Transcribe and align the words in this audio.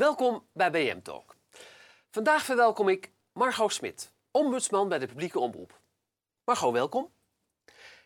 Welkom 0.00 0.46
bij 0.52 0.70
BM 0.70 1.00
Talk. 1.02 1.36
Vandaag 2.10 2.42
verwelkom 2.44 2.88
ik 2.88 3.10
Margot 3.32 3.72
Smit, 3.72 4.12
ombudsman 4.30 4.88
bij 4.88 4.98
de 4.98 5.06
publieke 5.06 5.38
omroep. 5.38 5.80
Margot, 6.44 6.72
welkom. 6.72 7.10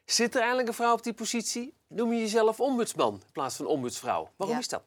Zit 0.04 0.34
er 0.34 0.40
eindelijk 0.40 0.69
een 0.69 0.74
vrouw 0.74 0.92
op 0.92 1.03
die 1.03 1.12
positie? 1.15 1.74
Noem 1.87 2.12
je 2.12 2.19
jezelf 2.21 2.61
ombudsman 2.61 3.12
in 3.15 3.33
plaats 3.33 3.56
van 3.56 3.66
ombudsvrouw. 3.66 4.30
Waarom 4.37 4.56
Ja. 4.56 4.62
is 4.62 4.69
dat? 4.69 4.83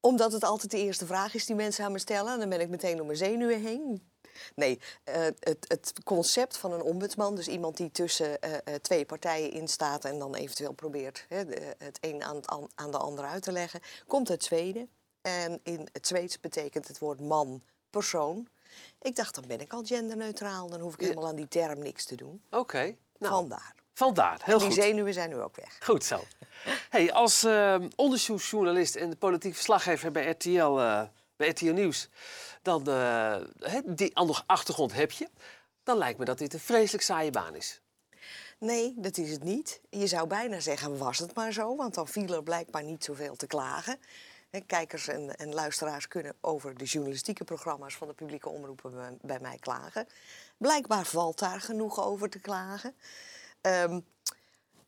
Omdat 0.00 0.32
het 0.32 0.44
altijd 0.44 0.70
de 0.70 0.78
eerste 0.78 1.06
vraag 1.06 1.34
is 1.34 1.46
die 1.46 1.56
mensen 1.56 1.84
aan 1.84 1.92
me 1.92 1.98
stellen. 1.98 2.32
En 2.32 2.38
dan 2.38 2.48
ben 2.48 2.60
ik 2.60 2.68
meteen 2.68 2.96
door 2.96 3.06
mijn 3.06 3.18
zenuwen 3.18 3.60
heen. 3.60 4.10
Nee, 4.54 4.80
eh, 5.04 5.14
het, 5.40 5.64
het 5.68 5.92
concept 6.04 6.56
van 6.56 6.72
een 6.72 6.82
ombudsman, 6.82 7.34
dus 7.34 7.48
iemand 7.48 7.76
die 7.76 7.90
tussen 7.90 8.40
eh, 8.40 8.54
eh, 8.54 8.80
twee 8.80 9.04
partijen 9.04 9.50
instaat 9.50 10.04
en 10.04 10.18
dan 10.18 10.34
eventueel 10.34 10.72
probeert 10.72 11.24
hè, 11.28 11.44
de- 11.44 11.74
het 11.78 11.98
een 12.00 12.22
aan, 12.22 12.36
het 12.36 12.46
an- 12.46 12.70
aan 12.74 12.90
de 12.90 12.98
ander 12.98 13.24
uit 13.24 13.42
te 13.42 13.52
leggen, 13.52 13.80
komt 14.06 14.30
uit 14.30 14.44
Zweden. 14.44 14.90
En 15.24 15.60
in 15.62 15.88
het 15.92 16.06
Zweeds 16.06 16.40
betekent 16.40 16.88
het 16.88 16.98
woord 16.98 17.20
man 17.20 17.62
persoon. 17.90 18.48
Ik 19.02 19.16
dacht, 19.16 19.34
dan 19.34 19.44
ben 19.46 19.60
ik 19.60 19.72
al 19.72 19.82
genderneutraal, 19.84 20.68
dan 20.68 20.80
hoef 20.80 20.94
ik 20.94 21.00
helemaal 21.00 21.26
aan 21.26 21.34
die 21.36 21.48
term 21.48 21.78
niks 21.78 22.04
te 22.04 22.14
doen. 22.14 22.42
Oké, 22.50 22.96
nou, 23.18 23.34
Vandaar. 23.34 23.74
vandaar. 23.94 24.40
Heel 24.42 24.58
die 24.58 24.66
goed. 24.66 24.76
zenuwen 24.76 25.12
zijn 25.12 25.28
nu 25.28 25.40
ook 25.40 25.56
weg. 25.56 25.78
Goed 25.80 26.04
zo. 26.04 26.20
Hey, 26.90 27.12
als 27.12 27.44
eh, 27.44 27.76
onderzoeksjournalist 27.96 28.94
en 28.94 29.18
politiek 29.18 29.54
verslaggever 29.54 30.10
bij 30.12 30.30
RTL, 30.30 30.78
eh, 30.78 31.02
bij 31.36 31.48
RTL 31.48 31.72
Nieuws, 31.72 32.08
dan 32.62 32.88
hè, 33.58 33.80
die 33.84 34.16
andere 34.16 34.42
achtergrond 34.46 34.92
heb 34.92 35.10
je. 35.10 35.28
Dan 35.82 35.98
lijkt 35.98 36.18
me 36.18 36.24
dat 36.24 36.38
dit 36.38 36.52
een 36.52 36.60
vreselijk 36.60 37.04
saaie 37.04 37.30
baan 37.30 37.54
is. 37.54 37.80
Nee, 38.58 38.94
dat 38.96 39.16
is 39.16 39.30
het 39.30 39.42
niet. 39.42 39.80
Je 39.90 40.06
zou 40.06 40.26
bijna 40.26 40.60
zeggen, 40.60 40.98
was 40.98 41.18
het 41.18 41.34
maar 41.34 41.52
zo, 41.52 41.76
want 41.76 41.94
dan 41.94 42.08
viel 42.08 42.34
er 42.34 42.42
blijkbaar 42.42 42.82
niet 42.82 43.04
zoveel 43.04 43.36
te 43.36 43.46
klagen. 43.46 43.98
Hè, 44.54 44.60
Kijkers 44.60 45.08
en, 45.08 45.36
en 45.36 45.54
luisteraars 45.54 46.08
kunnen 46.08 46.34
over 46.40 46.76
de 46.76 46.84
journalistieke 46.84 47.44
programma's 47.44 47.94
van 47.96 48.08
de 48.08 48.14
publieke 48.14 48.48
omroepen 48.48 48.90
bij, 48.94 49.16
bij 49.22 49.40
mij 49.40 49.56
klagen. 49.60 50.08
Blijkbaar 50.56 51.04
valt 51.04 51.38
daar 51.38 51.60
genoeg 51.60 52.04
over 52.04 52.30
te 52.30 52.38
klagen. 52.38 52.94
Ehm, 53.60 54.00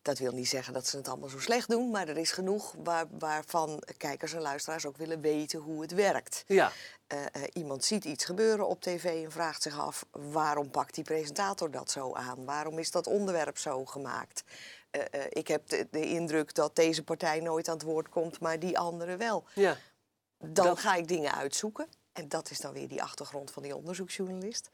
dat 0.01 0.17
wil 0.17 0.31
niet 0.31 0.47
zeggen 0.47 0.73
dat 0.73 0.87
ze 0.87 0.97
het 0.97 1.07
allemaal 1.07 1.29
zo 1.29 1.39
slecht 1.39 1.69
doen, 1.69 1.91
maar 1.91 2.07
er 2.07 2.17
is 2.17 2.31
genoeg 2.31 2.75
waar, 2.83 3.05
waarvan 3.19 3.83
kijkers 3.97 4.33
en 4.33 4.41
luisteraars 4.41 4.85
ook 4.85 4.97
willen 4.97 5.21
weten 5.21 5.59
hoe 5.59 5.81
het 5.81 5.91
werkt. 5.91 6.43
Ja, 6.47 6.71
Eh, 7.07 7.25
eh, 7.25 7.43
iemand 7.53 7.83
ziet 7.83 8.05
iets 8.05 8.25
gebeuren 8.25 8.67
op 8.67 8.81
tv 8.81 9.23
en 9.23 9.31
vraagt 9.31 9.61
zich 9.61 9.79
af 9.79 10.05
waarom 10.11 10.69
pakt 10.69 10.95
die 10.95 11.03
presentator 11.03 11.71
dat 11.71 11.91
zo 11.91 12.13
aan? 12.13 12.45
Waarom 12.45 12.79
is 12.79 12.91
dat 12.91 13.07
onderwerp 13.07 13.57
zo 13.57 13.85
gemaakt? 13.85 14.43
Eh, 14.97 15.21
eh, 15.21 15.27
ik 15.29 15.47
heb 15.47 15.67
de, 15.67 15.87
de 15.91 16.05
indruk 16.09 16.53
dat 16.53 16.75
deze 16.75 17.03
partij 17.03 17.39
nooit 17.39 17.67
aan 17.67 17.73
het 17.73 17.83
woord 17.83 18.09
komt, 18.09 18.39
maar 18.39 18.59
die 18.59 18.77
andere 18.79 19.17
wel. 19.17 19.43
ja. 19.55 19.77
Dan 20.39 20.65
Dat- 20.65 20.79
ga 20.79 20.95
ik 20.95 21.07
dingen 21.07 21.33
uitzoeken. 21.35 21.87
En 22.11 22.29
dat 22.29 22.49
is 22.49 22.59
dan 22.59 22.73
weer 22.73 22.87
die 22.87 23.03
achtergrond 23.03 23.51
van 23.51 23.63
die 23.63 23.75
onderzoeksjournalist. 23.75 24.69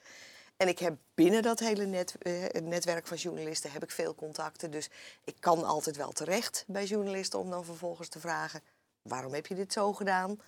En 0.57 0.67
ik 0.67 0.79
heb 0.79 0.97
binnen 1.13 1.41
dat 1.41 1.59
hele 1.59 1.85
net, 1.85 2.16
eh, 2.19 2.61
netwerk 2.61 3.07
van 3.07 3.17
journalisten 3.17 3.71
heb 3.71 3.83
ik 3.83 3.91
veel 3.91 4.16
contacten. 4.16 4.71
Dus 4.71 4.89
ik 5.23 5.35
kan 5.39 5.63
altijd 5.63 5.95
wel 5.95 6.11
terecht 6.11 6.63
bij 6.67 6.85
journalisten 6.85 7.39
om 7.39 7.49
dan 7.49 7.66
vervolgens 7.66 8.07
te 8.09 8.19
vragen... 8.19 8.61
waarom 9.01 9.33
heb 9.33 9.47
je 9.47 9.55
dit 9.55 9.73
zo 9.73 9.94
gedaan? 9.94 10.39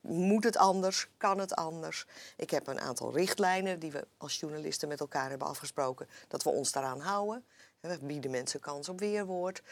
Moet 0.00 0.44
het 0.44 0.56
anders? 0.56 1.08
Kan 1.16 1.38
het 1.38 1.54
anders? 1.54 2.06
Ik 2.36 2.50
heb 2.50 2.66
een 2.66 2.80
aantal 2.80 3.12
richtlijnen 3.12 3.78
die 3.78 3.92
we 3.92 4.06
als 4.16 4.40
journalisten 4.40 4.88
met 4.88 5.00
elkaar 5.00 5.28
hebben 5.28 5.48
afgesproken... 5.48 6.08
dat 6.28 6.42
we 6.42 6.50
ons 6.50 6.72
daaraan 6.72 7.00
houden. 7.00 7.44
We 7.86 7.98
bieden 8.02 8.30
mensen 8.30 8.60
kans 8.60 8.88
op 8.88 8.98
weerwoord. 9.00 9.62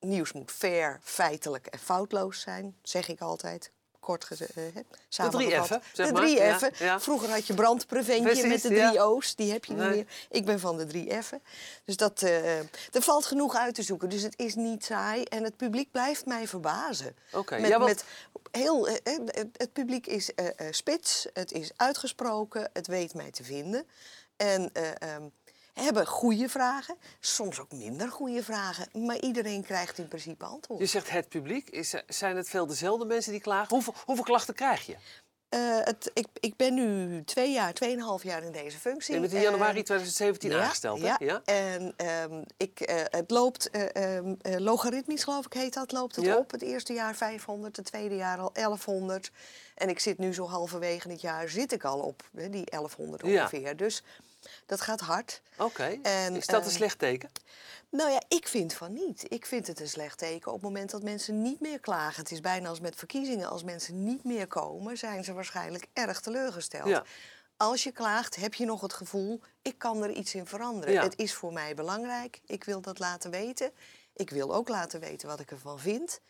Nieuws 0.00 0.32
moet 0.32 0.50
fair, 0.50 1.00
feitelijk 1.02 1.66
en 1.66 1.78
foutloos 1.78 2.40
zijn, 2.40 2.76
zeg 2.82 3.08
ik 3.08 3.20
altijd. 3.20 3.70
Kort 4.00 4.24
gezegd. 4.24 4.56
eh, 4.56 4.62
hè, 4.74 4.80
samengevat. 5.08 5.66
F'en, 5.66 5.80
de 6.06 6.12
drie 6.12 6.36
Ja. 6.78 7.00
Vroeger 7.00 7.30
had 7.30 7.46
je 7.46 7.54
brandpreventje 7.54 8.46
met 8.46 8.62
de 8.62 8.74
ja. 8.74 8.88
drie 8.88 9.02
O's. 9.04 9.34
Die 9.34 9.52
heb 9.52 9.64
je 9.64 9.72
niet 9.72 9.82
Nee. 9.82 9.90
meer. 9.94 10.06
Ik 10.30 10.44
ben 10.44 10.60
van 10.60 10.76
de 10.76 10.86
drie 10.86 11.22
F'en. 11.22 11.42
Dus 11.84 11.96
dat, 11.96 12.22
eh, 12.22 12.58
er 12.58 12.66
valt 12.92 13.24
genoeg 13.26 13.54
uit 13.54 13.74
te 13.74 13.82
zoeken. 13.82 14.08
Dus 14.08 14.22
het 14.22 14.38
is 14.38 14.54
niet 14.54 14.84
saai. 14.84 15.22
En 15.24 15.44
het 15.44 15.56
publiek 15.56 15.90
blijft 15.90 16.26
mij 16.26 16.48
verbazen. 16.48 17.16
Oké, 17.32 17.58
Met, 17.60 17.70
ja, 17.70 17.78
want- 17.78 17.90
met 17.90 18.04
heel, 18.50 18.88
eh, 18.88 18.94
het- 19.56 19.72
publiek 19.72 20.06
is 20.06 20.30
spits. 20.70 21.26
Het 21.32 21.52
is 21.52 21.70
uitgesproken. 21.76 22.70
Het 22.72 22.86
weet 22.86 23.14
mij 23.14 23.30
te 23.30 23.44
vinden. 23.44 23.86
En 24.36 24.70
eh, 24.72 25.14
ehm, 25.14 25.22
hebben 25.74 26.06
goede 26.06 26.48
vragen. 26.48 26.96
Soms 27.20 27.60
ook 27.60 27.72
minder 27.72 28.08
goede 28.10 28.42
vragen. 28.42 29.04
Maar 29.06 29.18
iedereen 29.18 29.62
krijgt 29.62 29.98
in 29.98 30.08
principe 30.08 30.44
antwoord. 30.44 30.80
Je 30.80 30.86
zegt 30.86 31.10
het 31.10 31.28
publiek. 31.28 31.70
Is, 31.70 31.94
zijn 32.06 32.36
het 32.36 32.48
veel 32.48 32.66
dezelfde 32.66 33.04
mensen 33.04 33.32
die 33.32 33.40
klagen? 33.40 33.68
Hoeveel, 33.74 33.94
hoeveel 34.04 34.24
klachten 34.24 34.54
krijg 34.54 34.86
je? 34.86 34.96
Eh, 35.48 35.60
het, 35.80 36.10
ik, 36.14 36.26
ik 36.40 36.56
ben 36.56 36.74
nu 36.74 37.22
twee 37.24 37.52
jaar, 37.52 37.72
tweeënhalf 37.72 38.22
jaar 38.22 38.42
in 38.42 38.52
deze 38.52 38.78
functie. 38.78 39.14
Je 39.14 39.20
bent 39.20 39.32
in 39.32 39.40
januari 39.40 39.82
2017 39.82 40.50
ja, 40.50 40.62
aangesteld, 40.62 41.00
hè? 41.00 41.06
Ja, 41.06 41.16
Ja. 41.18 41.40
en 41.44 41.94
ehm, 41.96 42.42
ik, 42.56 42.80
eh, 42.80 42.96
het 43.04 43.30
loopt 43.30 43.70
eh, 43.70 44.16
ehm, 44.16 44.34
eh, 44.42 44.58
logaritmisch, 44.58 45.24
geloof 45.24 45.46
ik, 45.46 45.52
heet 45.52 45.74
dat, 45.74 45.92
loopt 45.92 46.16
het 46.16 46.24
Ja. 46.24 46.36
op. 46.36 46.50
Het 46.50 46.62
eerste 46.62 46.92
jaar 46.92 47.14
500, 47.14 47.76
het 47.76 47.84
tweede 47.86 48.16
jaar 48.16 48.38
al 48.38 48.50
1100. 48.52 49.30
En 49.74 49.88
ik 49.88 49.98
zit 49.98 50.18
nu 50.18 50.34
zo 50.34 50.46
halverwege 50.46 51.08
het 51.10 51.20
jaar, 51.20 51.48
zit 51.48 51.72
ik 51.72 51.84
al 51.84 51.98
op 52.00 52.22
hè, 52.36 52.50
die 52.50 52.64
1100 52.64 53.26
Ja. 53.26 53.42
ongeveer. 53.42 53.76
Dus 53.76 54.02
dat 54.66 54.80
gaat 54.80 55.00
hard. 55.00 55.42
Oké. 55.58 55.98
En, 56.02 56.36
Is 56.36 56.46
dat 56.46 56.62
een 56.62 56.68
eh, 56.68 56.74
slecht 56.74 56.98
teken? 56.98 57.30
Nou 57.90 58.10
ja, 58.10 58.22
ik 58.28 58.48
vind 58.48 58.74
van 58.74 58.92
niet. 58.92 59.24
Ik 59.28 59.46
vind 59.46 59.66
het 59.66 59.80
een 59.80 59.88
slecht 59.88 60.18
teken 60.18 60.48
op 60.48 60.54
het 60.54 60.62
moment 60.62 60.90
dat 60.90 61.02
mensen 61.02 61.42
niet 61.42 61.60
meer 61.60 61.80
klagen. 61.80 62.22
Het 62.22 62.30
is 62.30 62.40
bijna 62.40 62.68
als 62.68 62.80
met 62.80 62.96
verkiezingen. 62.96 63.48
Als 63.48 63.62
mensen 63.62 64.04
niet 64.04 64.24
meer 64.24 64.46
komen, 64.46 64.98
zijn 64.98 65.24
ze 65.24 65.32
waarschijnlijk 65.32 65.86
erg 65.92 66.20
teleurgesteld. 66.20 66.88
Ja. 66.88 67.04
Als 67.56 67.84
je 67.84 67.92
klaagt, 67.92 68.36
heb 68.36 68.54
je 68.54 68.64
nog 68.64 68.80
het 68.80 68.92
gevoel, 68.92 69.40
ik 69.62 69.78
kan 69.78 70.02
er 70.02 70.10
iets 70.10 70.34
in 70.34 70.46
veranderen. 70.46 70.94
Ja. 70.94 71.02
Het 71.02 71.18
is 71.18 71.34
voor 71.34 71.52
mij 71.52 71.74
belangrijk. 71.74 72.40
Ik 72.46 72.64
wil 72.64 72.80
dat 72.80 72.98
laten 72.98 73.30
weten. 73.30 73.72
Ik 74.14 74.30
wil 74.30 74.54
ook 74.54 74.68
laten 74.68 75.00
weten 75.00 75.28
wat 75.28 75.40
ik 75.40 75.50
ervan 75.50 75.78
vind. 75.78 76.20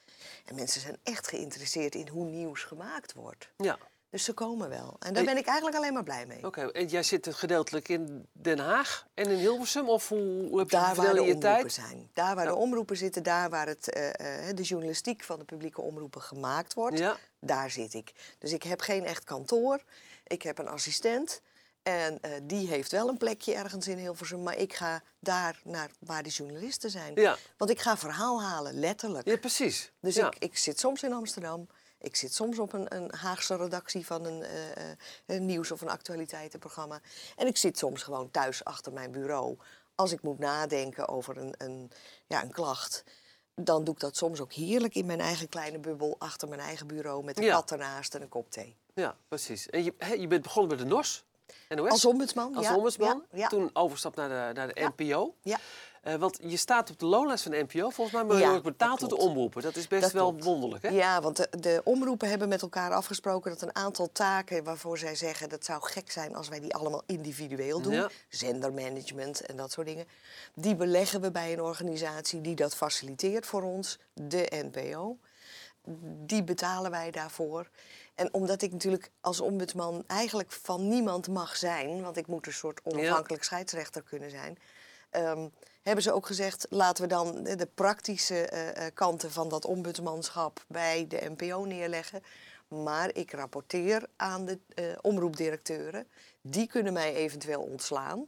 En 0.45 0.55
mensen 0.55 0.81
zijn 0.81 0.97
echt 1.03 1.29
geïnteresseerd 1.29 1.95
in 1.95 2.09
hoe 2.09 2.25
nieuws 2.25 2.63
gemaakt 2.63 3.13
wordt. 3.13 3.49
Ja. 3.57 3.79
Dus 4.11 4.25
ze 4.25 4.33
komen 4.33 4.69
wel. 4.69 4.97
En 4.99 5.13
daar 5.15 5.25
Hey. 5.25 5.25
ben 5.25 5.37
ik 5.43 5.47
eigenlijk 5.47 5.77
alleen 5.77 5.93
maar 5.93 6.03
blij 6.03 6.27
mee. 6.27 6.47
Oké, 6.47 6.67
en 6.71 6.87
jij 6.87 7.03
zit 7.03 7.29
gedeeltelijk 7.35 7.89
in 7.89 8.27
Den 8.33 8.59
Haag 8.59 9.07
en 9.15 9.25
in 9.31 9.39
Hilversum? 9.39 9.89
Of 9.89 10.09
hoe, 10.09 10.49
hoe 10.49 10.59
heb 10.59 10.71
je 10.71 10.77
Daar 10.77 10.95
waar 10.95 11.15
de 11.15 11.23
je 11.23 11.39
tijd? 11.39 11.73
zijn. 11.73 12.11
Daar 12.15 12.35
waar 12.35 12.45
Ja. 12.45 12.51
de 12.51 12.57
omroepen 12.57 12.97
zitten, 12.97 13.23
daar 13.23 13.51
waar 13.51 13.67
het, 13.67 13.93
eh, 13.93 14.49
eh, 14.49 14.57
de 14.57 14.63
journalistiek 14.63 15.23
van 15.23 15.39
de 15.39 15.45
publieke 15.45 15.81
omroepen 15.81 16.21
gemaakt 16.23 16.75
wordt, 16.75 16.99
Ja. 16.99 17.17
daar 17.41 17.71
zit 17.71 17.95
ik. 17.95 18.13
Dus 18.39 18.53
ik 18.53 18.63
heb 18.63 18.81
geen 18.81 19.05
echt 19.05 19.25
kantoor. 19.25 19.83
Ik 20.27 20.43
heb 20.43 20.59
een 20.59 20.69
assistent. 20.69 21.41
En 21.83 22.19
eh, 22.21 22.31
die 22.43 22.69
heeft 22.69 22.91
wel 22.93 23.09
een 23.09 23.17
plekje 23.17 23.55
ergens 23.55 23.89
in 23.89 23.99
Hilversum. 23.99 24.43
Maar 24.43 24.57
ik 24.57 24.75
ga 24.75 25.03
daar 25.19 25.61
naar 25.65 25.91
waar 25.99 26.23
de 26.23 26.29
journalisten 26.29 26.91
zijn. 26.91 27.13
Ja. 27.15 27.37
Want 27.57 27.71
ik 27.71 27.81
ga 27.81 27.97
verhaal 27.97 28.43
halen, 28.43 28.75
letterlijk. 28.79 29.27
Ja, 29.27 29.37
precies. 29.37 29.93
Dus 30.01 30.15
ja. 30.15 30.27
ik, 30.27 30.37
ik 30.39 30.57
zit 30.59 30.79
soms 30.81 31.03
in 31.03 31.13
Amsterdam. 31.13 31.69
Ik 32.01 32.17
zit 32.17 32.35
soms 32.35 32.59
op 32.59 32.73
een, 32.73 32.95
een 32.97 33.15
Haagse 33.15 33.57
redactie 33.57 34.07
van 34.07 34.25
een, 34.25 34.43
eh, 34.43 34.71
eh, 34.91 34.97
een 35.27 35.47
nieuws- 35.47 35.71
of 35.71 35.81
een 35.81 35.89
actualiteitenprogramma. 35.89 37.01
En 37.37 37.47
ik 37.47 37.57
zit 37.57 37.79
soms 37.79 38.03
gewoon 38.03 38.31
thuis 38.31 38.65
achter 38.65 38.93
mijn 38.93 39.11
bureau. 39.11 39.57
Als 39.95 40.13
ik 40.13 40.23
moet 40.23 40.39
nadenken 40.39 41.09
over 41.09 41.37
een, 41.37 41.55
een, 41.59 41.91
ja, 42.27 42.43
een 42.43 42.51
klacht, 42.51 43.05
dan 43.55 43.85
doe 43.85 43.95
ik 43.95 44.01
dat 44.01 44.17
soms 44.17 44.41
ook 44.41 44.53
heerlijk 44.53 44.95
in 44.95 45.07
mijn 45.07 45.21
eigen 45.21 45.49
kleine 45.49 45.79
bubbel, 45.79 46.17
achter 46.19 46.49
mijn 46.49 46.61
eigen 46.61 46.87
bureau, 46.87 47.25
met 47.25 47.39
een 47.39 47.45
Ja. 47.45 47.55
kat 47.55 47.71
ernaast 47.71 48.15
en 48.15 48.23
een 48.23 48.29
kop 48.29 48.51
thee. 48.51 48.77
Ja, 48.95 49.17
precies. 49.29 49.69
En 49.69 49.85
je, 49.85 49.95
je 50.19 50.27
bent 50.27 50.43
begonnen 50.43 50.77
bij 50.77 50.87
de 50.87 50.95
NOS, 50.95 51.25
NOS. 51.69 51.91
Als 51.91 52.05
ombudsman, 52.05 52.55
Als 52.57 52.67
ja, 52.67 52.77
ombudsman. 52.77 53.25
ja. 53.33 53.49
Toen 53.49 53.71
overstap 53.73 54.17
naar 54.17 54.29
de, 54.29 54.61
naar 54.61 54.75
de. 54.75 54.93
NPO. 54.97 55.35
Ja. 55.43 55.59
Eh, 56.01 56.15
want 56.15 56.39
je 56.43 56.57
staat 56.57 56.91
op 56.91 56.99
de 56.99 57.07
loonlijst 57.07 57.43
van 57.43 57.53
de 57.53 57.67
NPO, 57.69 57.91
volgens 57.91 58.17
mij, 58.17 58.25
maar 58.25 58.37
je 58.37 58.43
Ja, 58.43 58.61
betaald 58.61 59.01
door 59.01 59.09
de 59.09 59.17
omroepen. 59.17 59.63
Dat 59.63 59.77
is 59.77 59.89
best 59.89 60.03
Dat 60.03 60.13
wel 60.13 60.29
klopt. 60.29 60.45
wonderlijk, 60.45 60.83
hè? 60.83 60.89
Ja, 60.89 61.21
want 61.21 61.37
de, 61.37 61.49
de 61.61 61.81
omroepen 61.85 62.29
hebben 62.29 62.49
met 62.49 62.63
elkaar 62.63 62.93
afgesproken 62.93 63.51
dat 63.51 63.63
een 63.63 63.75
aantal 63.75 64.13
taken 64.13 64.65
waarvoor 64.65 64.99
zij 64.99 65.15
zeggen 65.15 65.49
dat 65.49 65.65
zou 65.65 65.83
gek 65.83 66.11
zijn 66.11 66.35
als 66.35 66.49
wij 66.49 66.61
die 66.61 66.75
allemaal 66.75 67.03
individueel 67.07 67.81
doen, 67.81 67.93
Ja. 67.93 68.11
zendermanagement 68.29 69.41
en 69.41 69.57
dat 69.57 69.73
soort 69.73 69.87
dingen, 69.87 70.07
die 70.55 70.77
beleggen 70.77 71.21
we 71.21 71.31
bij 71.31 71.53
een 71.53 71.63
organisatie 71.63 72.41
die 72.41 72.55
dat 72.55 72.75
faciliteert 72.75 73.47
voor 73.47 73.63
ons, 73.63 73.99
de 74.15 74.69
NPO. 74.73 75.19
Die 76.27 76.45
betalen 76.45 76.91
wij 76.91 77.11
daarvoor. 77.11 77.69
En 78.15 78.35
omdat 78.35 78.63
ik 78.63 78.73
natuurlijk 78.73 79.11
als 79.21 79.41
ombudsman 79.41 80.05
eigenlijk 80.07 80.53
van 80.53 80.89
niemand 80.89 81.29
mag 81.29 81.57
zijn, 81.57 82.03
want 82.03 82.17
ik 82.17 82.27
moet 82.27 82.47
een 82.47 82.53
soort 82.53 82.81
onafhankelijk 82.85 83.43
scheidsrechter 83.45 84.03
kunnen 84.03 84.31
zijn, 84.31 84.59
ehm, 85.11 85.49
hebben 85.83 86.03
ze 86.05 86.13
ook 86.13 86.27
gezegd, 86.27 86.67
laten 86.71 87.03
we 87.03 87.09
dan 87.09 87.43
de, 87.43 87.69
praktische 87.75 88.47
eh, 88.47 88.87
eh, 88.87 88.95
kanten 88.95 89.31
van 89.33 89.49
dat 89.49 89.65
ombudsmanschap 89.65 90.65
bij 90.69 91.07
de 91.09 91.33
NPO 91.37 91.65
neerleggen. 91.65 92.23
Maar 92.69 93.11
ik 93.15 93.33
rapporteer 93.33 94.07
aan 94.17 94.45
de 94.45 94.59
eh, 94.75 94.85
omroepdirecteuren. 95.01 96.07
Die 96.41 96.67
kunnen 96.67 96.93
mij 96.93 97.15
eventueel 97.15 97.61
ontslaan. 97.61 98.27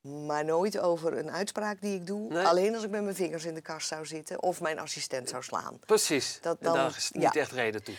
Maar 0.00 0.44
nooit 0.44 0.78
over 0.78 1.18
een 1.18 1.30
uitspraak 1.30 1.80
die 1.80 1.94
ik 1.94 2.06
doe. 2.06 2.32
Nee. 2.32 2.46
Alleen 2.46 2.74
als 2.74 2.84
ik 2.84 2.90
met 2.90 3.02
mijn 3.02 3.14
vingers 3.14 3.44
in 3.44 3.54
de 3.54 3.60
kast 3.60 3.88
zou 3.88 4.06
zitten 4.06 4.42
of 4.42 4.60
mijn 4.60 4.78
assistent 4.78 5.28
zou 5.28 5.42
slaan. 5.42 5.78
Precies. 5.86 6.38
Dat 6.40 6.56
En 6.58 6.64
dan- 6.64 6.74
daar 6.74 6.94
is 6.96 7.10
niet 7.12 7.22
ja. 7.22 7.40
echt 7.40 7.52
reden 7.52 7.82
toe. 7.82 7.94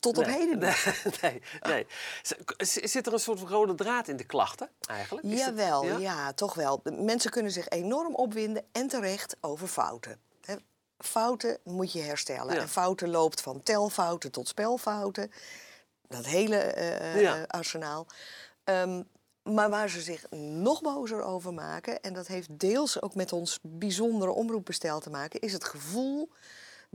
Tot 0.00 0.18
op 0.18 0.26
Nee, 0.26 0.34
heden 0.38 0.58
nee, 1.22 1.42
nee, 1.60 1.86
Zit 2.66 3.06
er 3.06 3.12
een 3.12 3.18
soort 3.20 3.40
rode 3.40 3.74
draad 3.74 4.08
in 4.08 4.16
de 4.16 4.24
klachten 4.24 4.68
eigenlijk? 4.86 5.26
Is 5.26 5.38
dat- 5.38 5.48
Jawel, 5.48 5.84
ja? 5.84 5.96
ja? 5.98 6.32
toch 6.32 6.54
wel. 6.54 6.80
Mensen 6.84 7.30
kunnen 7.30 7.52
zich 7.52 7.68
enorm 7.68 8.14
opwinden 8.14 8.64
en 8.72 8.88
terecht 8.88 9.36
over 9.40 9.68
fouten. 9.68 10.20
Fouten 10.98 11.58
moet 11.64 11.92
je 11.92 12.00
herstellen. 12.00 12.54
Ja. 12.54 12.60
En 12.60 12.68
fouten 12.68 13.08
loopt 13.10 13.40
van 13.40 13.62
telfouten 13.62 14.30
tot 14.32 14.48
spelfouten. 14.48 15.30
Dat 16.08 16.26
hele 16.26 16.56
Ja. 17.16 17.36
eh, 17.36 17.42
arsenaal. 17.46 18.06
Ehm, 18.64 19.02
maar 19.42 19.70
waar 19.70 19.88
ze 19.90 20.00
zich 20.00 20.30
nog 20.30 20.80
bozer 20.80 21.22
over 21.22 21.54
maken, 21.54 22.00
en 22.02 22.12
dat 22.12 22.26
heeft 22.26 22.58
deels 22.58 23.02
ook 23.02 23.14
met 23.14 23.32
ons 23.32 23.58
bijzondere 23.62 24.30
omroepbestel 24.30 25.00
te 25.00 25.10
maken, 25.10 25.40
is 25.40 25.52
het 25.52 25.64
gevoel 25.64 26.30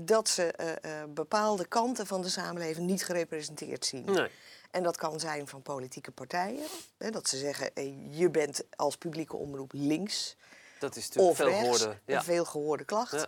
dat 0.05 0.29
ze 0.29 0.43
eh, 0.51 1.01
eh, 1.01 1.09
bepaalde 1.09 1.65
kanten 1.67 2.07
van 2.07 2.21
de 2.21 2.29
samenleving 2.29 2.87
niet 2.87 3.05
gerepresenteerd 3.05 3.85
zien. 3.85 4.03
Nee. 4.05 4.29
En 4.71 4.83
dat 4.83 4.97
kan 4.97 5.19
zijn 5.19 5.47
van 5.47 5.61
politieke 5.61 6.11
partijen. 6.11 6.63
Hè, 6.97 7.09
dat 7.09 7.29
ze 7.29 7.37
zeggen, 7.37 7.71
eh, 7.73 8.17
je 8.19 8.29
bent 8.29 8.63
als 8.75 8.95
publieke 8.97 9.35
omroep 9.37 9.71
links 9.73 10.35
Dat 10.79 10.95
is 10.95 11.07
natuurlijk 11.09 11.29
of 11.31 11.37
veel 11.37 11.47
rechts. 11.47 11.61
gehoorde. 11.81 11.99
Een 12.05 12.23
veel 12.23 12.45
gehoorde 12.45 12.83
klacht. 12.85 13.11
Ja. 13.11 13.25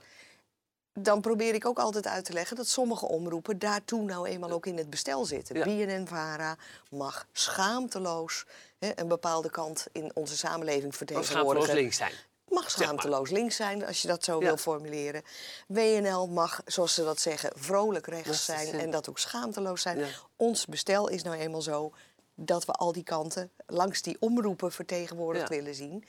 Dan 0.94 1.22
probeer 1.22 1.54
ik 1.54 1.66
ook 1.66 1.80
altijd 1.80 2.08
uit 2.08 2.26
te 2.26 2.34
leggen 2.34 2.56
dat 2.56 2.68
sommige 2.68 3.06
omroepen 3.08 3.60
daartoe 3.60 4.02
nou 4.04 4.28
eenmaal 4.28 4.52
ook 4.52 4.66
in 4.66 4.78
het 4.78 4.90
bestel 4.90 5.26
zitten. 5.26 5.56
Ja. 5.56 5.64
BNN-VARA 5.64 6.58
mag 6.90 7.26
schaamteloos 7.32 8.46
hè, 8.80 8.92
een 8.96 9.08
bepaalde 9.08 9.50
kant 9.50 9.88
in 9.92 10.12
onze 10.14 10.38
samenleving 10.38 10.88
Of 10.92 10.96
vertegenwoordigen. 10.98 11.46
schaamteloos 11.52 11.82
links 11.82 11.98
zijn. 11.98 12.14
Mag 12.54 12.72
schaamteloos 12.72 13.30
links 13.30 13.56
zijn, 13.56 13.86
als 13.86 14.02
je 14.02 14.08
dat 14.08 14.24
zo 14.24 14.40
Ja. 14.40 14.46
wil 14.46 14.58
formuleren. 14.58 15.22
WNL 15.68 16.28
mag, 16.28 16.62
zoals 16.66 16.94
ze 16.94 17.04
dat 17.04 17.20
zeggen, 17.20 17.52
vrolijk 17.56 18.08
rechts 18.08 18.46
zijn 18.46 18.80
en 18.80 18.92
dat 18.92 19.10
ook 19.10 19.20
schaamteloos 19.20 19.82
zijn. 19.82 19.98
Ja. 20.00 20.08
Ons 20.36 20.66
bestel 20.66 21.08
is 21.08 21.24
nou 21.24 21.36
eenmaal 21.38 21.62
zo 21.62 21.94
dat 22.36 22.66
we 22.66 22.72
al 22.72 22.92
die 22.92 23.04
kanten 23.04 23.52
langs 23.68 24.02
die 24.02 24.18
omroepen 24.20 24.72
vertegenwoordigd 24.72 25.50
Ja. 25.50 25.56
willen 25.56 25.76
zien. 25.76 26.06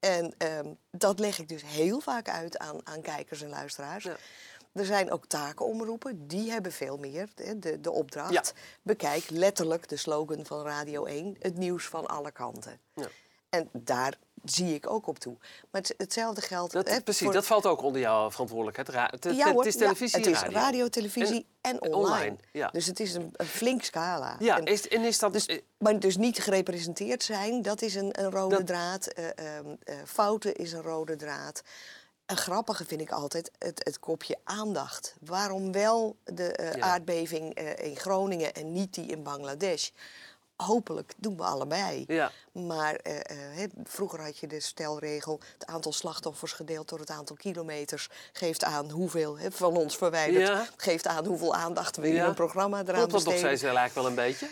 En 0.00 0.34
ehm, 0.38 0.66
dat 0.90 1.18
leg 1.18 1.38
ik 1.38 1.48
dus 1.48 1.62
heel 1.64 2.00
vaak 2.00 2.28
uit 2.28 2.58
aan, 2.58 2.80
aan 2.84 3.00
kijkers 3.00 3.42
en 3.42 3.48
luisteraars. 3.48 4.04
Er 4.72 4.84
zijn 4.84 5.10
ook 5.10 5.26
takenomroepen, 5.26 6.26
die 6.26 6.50
hebben 6.50 6.72
veel 6.72 6.96
meer. 6.96 7.28
De, 7.56 7.80
de 7.80 7.90
opdracht. 7.90 8.32
Ja. 8.32 8.42
Bekijk 8.82 9.30
letterlijk 9.30 9.88
de 9.88 9.96
slogan 9.96 10.46
van 10.46 10.62
Radio 10.62 11.04
1, 11.04 11.36
het 11.38 11.56
nieuws 11.56 11.86
van 11.86 12.06
alle 12.06 12.30
kanten. 12.30 12.80
Ja. 12.94 13.08
En 13.48 13.68
daar 13.72 14.18
zie 14.44 14.74
ik 14.74 14.90
ook 14.90 15.06
op 15.06 15.18
toe. 15.18 15.36
Maar 15.70 15.80
het, 15.80 15.94
hetzelfde 15.96 16.40
geldt... 16.40 16.72
Dat, 16.72 16.88
hè, 16.88 17.00
precies, 17.00 17.22
voor- 17.24 17.32
dat 17.32 17.46
valt 17.46 17.66
ook 17.66 17.82
onder 17.82 18.00
jouw 18.00 18.30
verantwoordelijkheid. 18.30 18.88
Ra- 18.88 19.08
Het, 19.10 19.24
het- 19.24 19.36
Ja, 19.36 19.52
hoor, 19.52 19.64
het 19.64 19.66
is 19.74 19.80
ja, 19.80 19.80
televisie 19.80 20.18
het 20.18 20.26
en 20.26 20.32
is 20.32 20.40
radio. 20.40 20.58
radio, 20.58 20.88
televisie 20.88 21.46
en, 21.60 21.78
en 21.78 21.92
online. 21.94 22.14
online, 22.16 22.36
ja. 22.52 22.68
Dus 22.68 22.86
het 22.86 23.00
is 23.00 23.14
een, 23.14 23.30
een 23.32 23.46
flink 23.46 23.82
scala. 23.82 24.36
Ja, 24.38 24.58
En- 24.58 24.64
is, 24.64 24.88
en 24.88 25.02
is 25.04 25.18
dat... 25.18 25.32
dus, 25.32 25.46
eh, 25.46 25.60
maar 25.78 25.98
dus 25.98 26.16
niet 26.16 26.38
gerepresenteerd 26.38 27.22
zijn, 27.22 27.62
dat 27.62 27.82
is 27.82 27.94
een, 27.94 28.20
een 28.20 28.30
rode 28.30 28.56
Dat- 28.56 28.66
draad. 28.66 29.06
Eh, 29.06 29.24
ehm, 29.56 29.66
eh, 29.84 29.94
fouten 30.06 30.54
is 30.54 30.72
een 30.72 30.82
rode 30.82 31.16
draad. 31.16 31.62
Een 32.26 32.36
grappige 32.36 32.84
vind 32.84 33.00
ik 33.00 33.10
altijd 33.10 33.50
het, 33.58 33.80
het 33.84 33.98
kopje 33.98 34.36
aandacht. 34.44 35.14
Waarom 35.20 35.72
wel 35.72 36.16
de 36.24 36.72
Ja. 36.76 36.80
aardbeving 36.84 37.54
in 37.78 37.96
Groningen 37.96 38.52
en 38.54 38.72
niet 38.72 38.94
die 38.94 39.06
in 39.06 39.22
Bangladesh? 39.22 39.88
Hopelijk 40.62 41.14
doen 41.16 41.36
we 41.36 41.42
allebei. 41.42 42.04
Ja. 42.06 42.30
Maar 42.52 42.94
eh, 42.94 43.62
eh, 43.62 43.70
vroeger 43.84 44.20
had 44.20 44.38
je 44.38 44.46
de 44.46 44.60
stelregel... 44.60 45.40
het 45.58 45.66
aantal 45.66 45.92
slachtoffers 45.92 46.52
gedeeld 46.52 46.88
door 46.88 46.98
het 46.98 47.10
aantal 47.10 47.36
kilometers... 47.36 48.08
geeft 48.32 48.64
aan 48.64 48.90
hoeveel 48.90 49.38
van 49.48 49.76
ons 49.76 49.96
verwijderd... 49.96 50.48
Ja. 50.48 50.66
geeft 50.76 51.06
aan 51.06 51.26
hoeveel 51.26 51.54
aandacht 51.54 51.96
we 51.96 52.08
in 52.08 52.20
een 52.20 52.34
programma 52.34 52.80
eraan 52.80 52.94
Klopt 52.94 53.10
dat 53.10 53.24
nog 53.24 53.24
besteden. 53.24 53.58
steeds 53.58 53.62
eigenlijk 53.62 53.94
wel 53.94 54.06
een 54.06 54.30
beetje? 54.30 54.46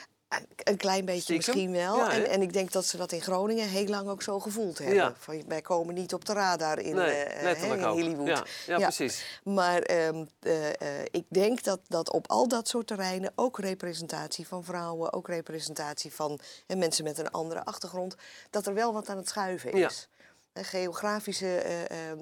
Een- 0.65 0.77
klein 0.77 1.05
beetje 1.05 1.21
Stiekem? 1.21 1.55
misschien 1.55 1.73
wel. 1.73 1.97
Ja, 1.97 2.13
en, 2.13 2.29
en 2.31 2.43
ik 2.43 2.53
denk 2.53 2.73
dat 2.73 2.85
ze 2.87 2.97
dat 2.97 3.13
in 3.13 3.21
Groningen 3.21 3.69
heel 3.69 3.87
lang 3.87 4.09
ook 4.09 4.23
zo 4.23 4.41
gevoeld 4.41 4.79
hebben. 4.79 4.95
Ja. 4.97 5.15
Van, 5.19 5.43
wij 5.49 5.61
komen 5.61 5.95
niet 5.95 6.15
op 6.15 6.25
de 6.25 6.33
radar 6.33 6.79
in, 6.79 6.95
Nee, 6.95 7.11
eh, 7.23 7.63
in 7.63 7.85
ook. 7.85 7.93
Hollywood. 7.93 8.27
Ja, 8.27 8.45
ja, 8.67 8.77
precies. 8.79 9.41
Maar 9.45 9.83
ehm, 9.83 10.25
eh, 10.41 10.69
eh, 10.69 11.05
ik 11.11 11.25
denk 11.29 11.63
dat, 11.63 11.81
dat 11.89 12.11
op 12.11 12.29
al 12.29 12.49
dat 12.49 12.69
soort 12.69 12.87
terreinen 12.87 13.33
ook 13.35 13.59
representatie 13.59 14.47
van 14.47 14.65
vrouwen, 14.65 15.13
ook 15.13 15.29
representatie 15.29 16.13
van 16.15 16.39
mensen 16.77 17.05
met 17.05 17.19
een 17.19 17.31
andere 17.31 17.65
achtergrond, 17.65 18.15
dat 18.51 18.67
er 18.67 18.75
wel 18.75 18.93
wat 18.93 19.09
aan 19.09 19.17
het 19.17 19.29
schuiven 19.29 19.73
is. 19.73 20.09
Geografische. 20.55 21.57
eh, 21.57 22.11
eh, 22.11 22.19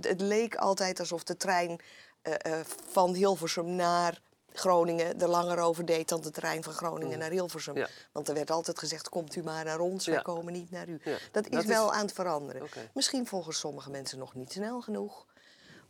het 0.00 0.20
leek 0.20 0.54
altijd 0.56 1.00
alsof 1.00 1.22
de 1.24 1.36
trein 1.36 1.80
eh, 2.22 2.34
eh, 2.38 2.60
van 2.90 3.14
Hilversum 3.14 3.74
naar 3.74 4.20
Groningen 4.52 5.20
er 5.20 5.28
langer 5.28 5.58
over 5.58 5.84
deed 5.84 6.08
dan 6.08 6.20
de 6.20 6.30
trein 6.30 6.62
van 6.62 6.72
Groningen 6.72 7.18
naar 7.18 7.30
Hilversum. 7.30 7.76
Ja. 7.76 7.88
Want 8.12 8.28
er 8.28 8.34
werd 8.34 8.50
altijd 8.50 8.78
gezegd: 8.78 9.08
komt 9.08 9.36
u 9.36 9.42
maar 9.42 9.64
naar 9.64 9.80
ons, 9.80 10.06
wij 10.06 10.14
Ja. 10.14 10.20
komen 10.22 10.52
niet 10.52 10.70
naar 10.70 10.88
u. 10.88 11.00
Ja. 11.04 11.16
Dat 11.32 11.44
is 11.44 11.50
Dat 11.50 11.62
is- 11.62 11.68
wel 11.68 11.92
aan 11.92 12.04
het 12.04 12.12
veranderen. 12.14 12.68
Misschien 12.94 13.26
volgens 13.26 13.58
sommige 13.58 13.90
mensen 13.90 14.18
nog 14.18 14.34
niet 14.34 14.52
snel 14.52 14.80
genoeg. 14.80 15.26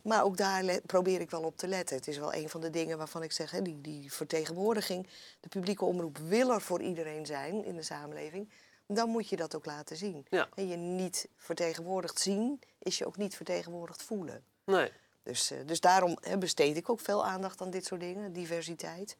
Maar 0.01 0.23
ook 0.23 0.37
daar 0.37 0.79
probeer 0.85 1.21
ik 1.21 1.29
wel 1.29 1.41
op 1.43 1.57
te 1.57 1.67
letten. 1.67 1.95
Het 1.95 2.07
is 2.07 2.17
wel 2.17 2.33
een 2.33 2.49
van 2.49 2.61
de 2.61 2.69
dingen 2.69 2.97
waarvan 2.97 3.23
ik 3.23 3.31
zeg, 3.31 3.51
hè, 3.51 3.61
die, 3.61 3.81
die 3.81 4.13
vertegenwoordiging, 4.13 5.07
de 5.39 5.47
publieke 5.49 5.85
omroep 5.85 6.17
wil 6.17 6.51
er 6.51 6.61
voor 6.61 6.81
iedereen 6.81 7.25
zijn 7.25 7.65
in 7.65 7.75
de 7.75 7.83
samenleving. 7.83 8.49
Dan 8.87 9.09
moet 9.09 9.29
je 9.29 9.35
dat 9.35 9.55
ook 9.55 9.65
laten 9.65 9.95
zien. 9.97 10.25
En 10.55 10.67
je 10.67 10.75
niet 10.75 11.27
vertegenwoordigd 11.37 12.19
zien, 12.19 12.59
is 12.79 12.97
je 12.97 13.05
ook 13.05 13.17
niet 13.17 13.35
vertegenwoordigd 13.35 14.03
voelen. 14.03 14.43
Nee. 14.65 14.91
Dus, 15.23 15.51
eh, 15.51 15.57
dus 15.65 15.79
daarom 15.79 16.17
hè, 16.21 16.37
besteed 16.37 16.77
ik 16.77 16.89
ook 16.89 16.99
veel 16.99 17.25
aandacht 17.25 17.61
aan 17.61 17.69
dit 17.69 17.85
soort 17.85 18.01
dingen, 18.01 18.33
diversiteit. 18.33 19.17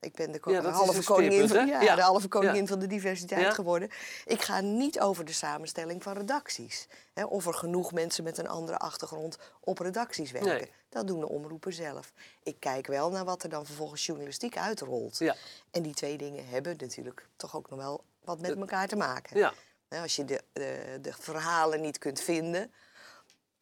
Ik 0.00 0.14
ben 0.14 0.32
de 0.32 0.40
Ja, 0.44 0.70
halve 0.70 0.96
een 0.96 1.04
koningin, 1.04 1.48
van, 1.48 1.66
ja, 1.66 1.94
de 1.94 2.02
halve 2.02 2.28
koningin 2.28 2.66
van 2.66 2.78
de 2.78 2.86
diversiteit 2.86 3.54
geworden. 3.54 3.90
Ik 4.24 4.42
ga 4.42 4.60
niet 4.60 5.00
over 5.00 5.24
de 5.24 5.32
samenstelling 5.32 6.02
van 6.02 6.12
redacties. 6.12 6.88
Hè, 7.12 7.24
of 7.24 7.46
er 7.46 7.54
genoeg 7.54 7.92
mensen 7.92 8.24
met 8.24 8.38
een 8.38 8.48
andere 8.48 8.78
achtergrond 8.78 9.38
op 9.60 9.78
redacties 9.78 10.30
werken. 10.30 10.50
Nee. 10.50 10.72
Dat 10.88 11.06
doen 11.06 11.20
de 11.20 11.28
omroepen 11.28 11.72
zelf. 11.72 12.12
Ik 12.42 12.56
kijk 12.58 12.86
wel 12.86 13.10
naar 13.10 13.24
wat 13.24 13.42
er 13.42 13.48
dan 13.48 13.66
vervolgens 13.66 14.06
journalistiek 14.06 14.56
uitrolt. 14.56 15.18
Ja. 15.18 15.34
En 15.70 15.82
die 15.82 15.94
twee 15.94 16.16
dingen 16.16 16.48
hebben 16.48 16.76
natuurlijk 16.78 17.26
toch 17.36 17.56
ook 17.56 17.70
nog 17.70 17.78
wel 17.78 18.04
wat 18.24 18.40
met 18.40 18.56
elkaar 18.56 18.88
te 18.88 18.96
maken. 18.96 19.52
Als 19.88 20.16
je 20.16 20.24
de, 20.24 20.40
de, 20.52 20.98
de 21.02 21.12
verhalen 21.18 21.80
niet 21.80 21.98
kunt 21.98 22.20
vinden, 22.20 22.72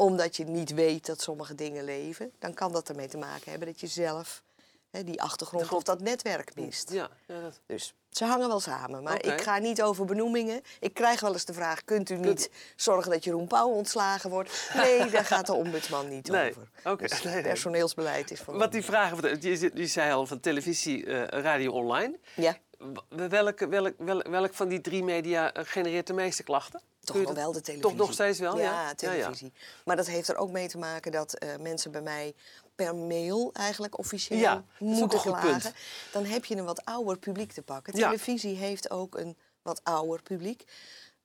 omdat 0.01 0.37
je 0.37 0.45
niet 0.45 0.75
weet 0.75 1.07
dat 1.07 1.21
sommige 1.21 1.55
dingen 1.55 1.85
leven, 1.85 2.33
dan 2.39 2.55
kan 2.55 2.73
dat 2.73 2.89
ermee 2.89 3.09
te 3.09 3.17
maken 3.17 3.51
hebben 3.51 3.69
dat 3.69 3.81
je 3.81 3.87
zelf 3.87 4.43
hè, 4.91 5.05
die 5.05 5.23
achtergrond 5.23 5.73
of 5.73 5.83
dat 5.83 6.01
netwerk 6.01 6.55
mist. 6.55 6.93
Ja, 6.93 7.09
ja 7.27 7.41
dat... 7.41 7.61
Dus 7.67 7.95
ze 8.11 8.25
hangen 8.25 8.49
wel 8.49 8.61
samen. 8.61 9.03
Maar 9.03 9.25
ik 9.25 9.41
ga 9.41 9.59
niet 9.59 9.83
over 9.83 10.05
benoemingen. 10.05 10.61
Ik 10.81 10.95
krijg 10.95 11.21
wel 11.21 11.33
eens 11.33 11.45
de 11.45 11.53
vraag: 11.53 11.85
kunt 11.85 12.11
u 12.11 12.17
niet 12.17 12.51
zorgen 12.77 13.11
dat 13.11 13.25
Jeroen 13.25 13.47
Pauw 13.47 13.69
ontslagen 13.69 14.31
wordt? 14.31 14.71
Nee, 14.75 15.11
daar 15.11 15.25
gaat 15.25 15.47
de 15.47 15.53
ombudsman 15.55 16.09
niet 16.09 16.29
Nee. 16.29 16.51
over. 16.51 16.69
Oké. 16.85 17.07
Dus 17.07 17.23
Nee, 17.23 17.35
nee. 17.35 17.43
personeelsbeleid 17.43 18.31
is 18.31 18.41
van. 18.41 18.59
Wat 18.59 18.73
die 18.73 18.85
vragen, 18.85 19.41
je, 19.41 19.71
je 19.75 19.87
zei 19.87 20.13
al 20.13 20.27
van 20.27 20.41
televisie, 20.41 21.07
eh, 21.07 21.43
radio, 21.43 21.73
online. 21.73 22.19
Ja, 22.35 22.57
Welke, 23.09 23.69
welk, 23.69 23.95
welk, 23.99 24.27
welk 24.29 24.55
van 24.55 24.69
die 24.69 24.81
drie 24.81 25.05
media 25.05 25.53
eh, 25.53 25.65
genereert 25.67 26.07
de 26.07 26.13
meeste 26.13 26.43
klachten? 26.43 26.81
Toch 27.13 27.27
dat- 27.27 27.35
wel 27.37 27.53
de 27.53 27.61
televisie. 27.61 27.91
Toch 27.97 28.07
nog 28.07 28.13
steeds 28.13 28.39
wel? 28.39 28.57
Ja, 28.59 28.63
Ja, 28.63 28.95
televisie. 28.95 29.53
Maar 29.85 29.97
dat 29.97 30.07
heeft 30.07 30.29
er 30.29 30.37
ook 30.37 30.51
mee 30.51 30.69
te 30.69 30.79
maken 30.79 31.13
dat 31.13 31.35
eh, 31.35 31.57
mensen 31.57 31.91
bij 31.91 32.03
mij 32.03 32.35
per 32.75 32.95
mail 32.97 33.51
eigenlijk 33.53 33.99
officieel 33.99 34.63
moeten 34.79 35.21
klagen. 35.21 35.73
Dan 36.13 36.25
heb 36.25 36.45
je 36.45 36.57
een 36.57 36.65
wat 36.65 36.85
ouder 36.85 37.19
publiek 37.19 37.53
te 37.53 37.63
pakken. 37.63 37.93
Televisie 37.95 38.57
heeft 38.57 38.91
ook 38.91 39.19
een 39.19 39.37
wat 39.63 39.81
ouder 39.85 40.23
publiek. 40.23 40.65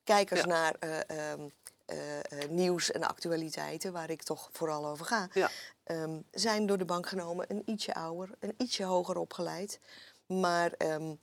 Kijkers 0.04 0.46
naar 0.46 0.76
eh, 0.80 1.00
ehm, 1.32 1.40
eh, 1.86 2.18
eh, 2.20 2.50
nieuws 2.50 2.92
en 2.92 3.04
actualiteiten, 3.04 3.92
waar 3.92 4.10
ik 4.10 4.24
toch 4.24 4.50
vooral 4.52 4.86
over 4.88 5.06
ga, 5.06 5.28
Ja. 5.34 5.50
ehm, 5.84 6.20
zijn 6.32 6.66
door 6.66 6.78
de 6.78 6.86
bank 6.86 7.08
genomen 7.08 7.46
een 7.48 7.62
ietsje 7.66 7.94
ouder, 7.94 8.30
een 8.40 8.54
ietsje 8.58 8.84
hoger 8.84 9.18
opgeleid. 9.18 9.80
Maar 10.26 10.72
ehm, 10.72 11.14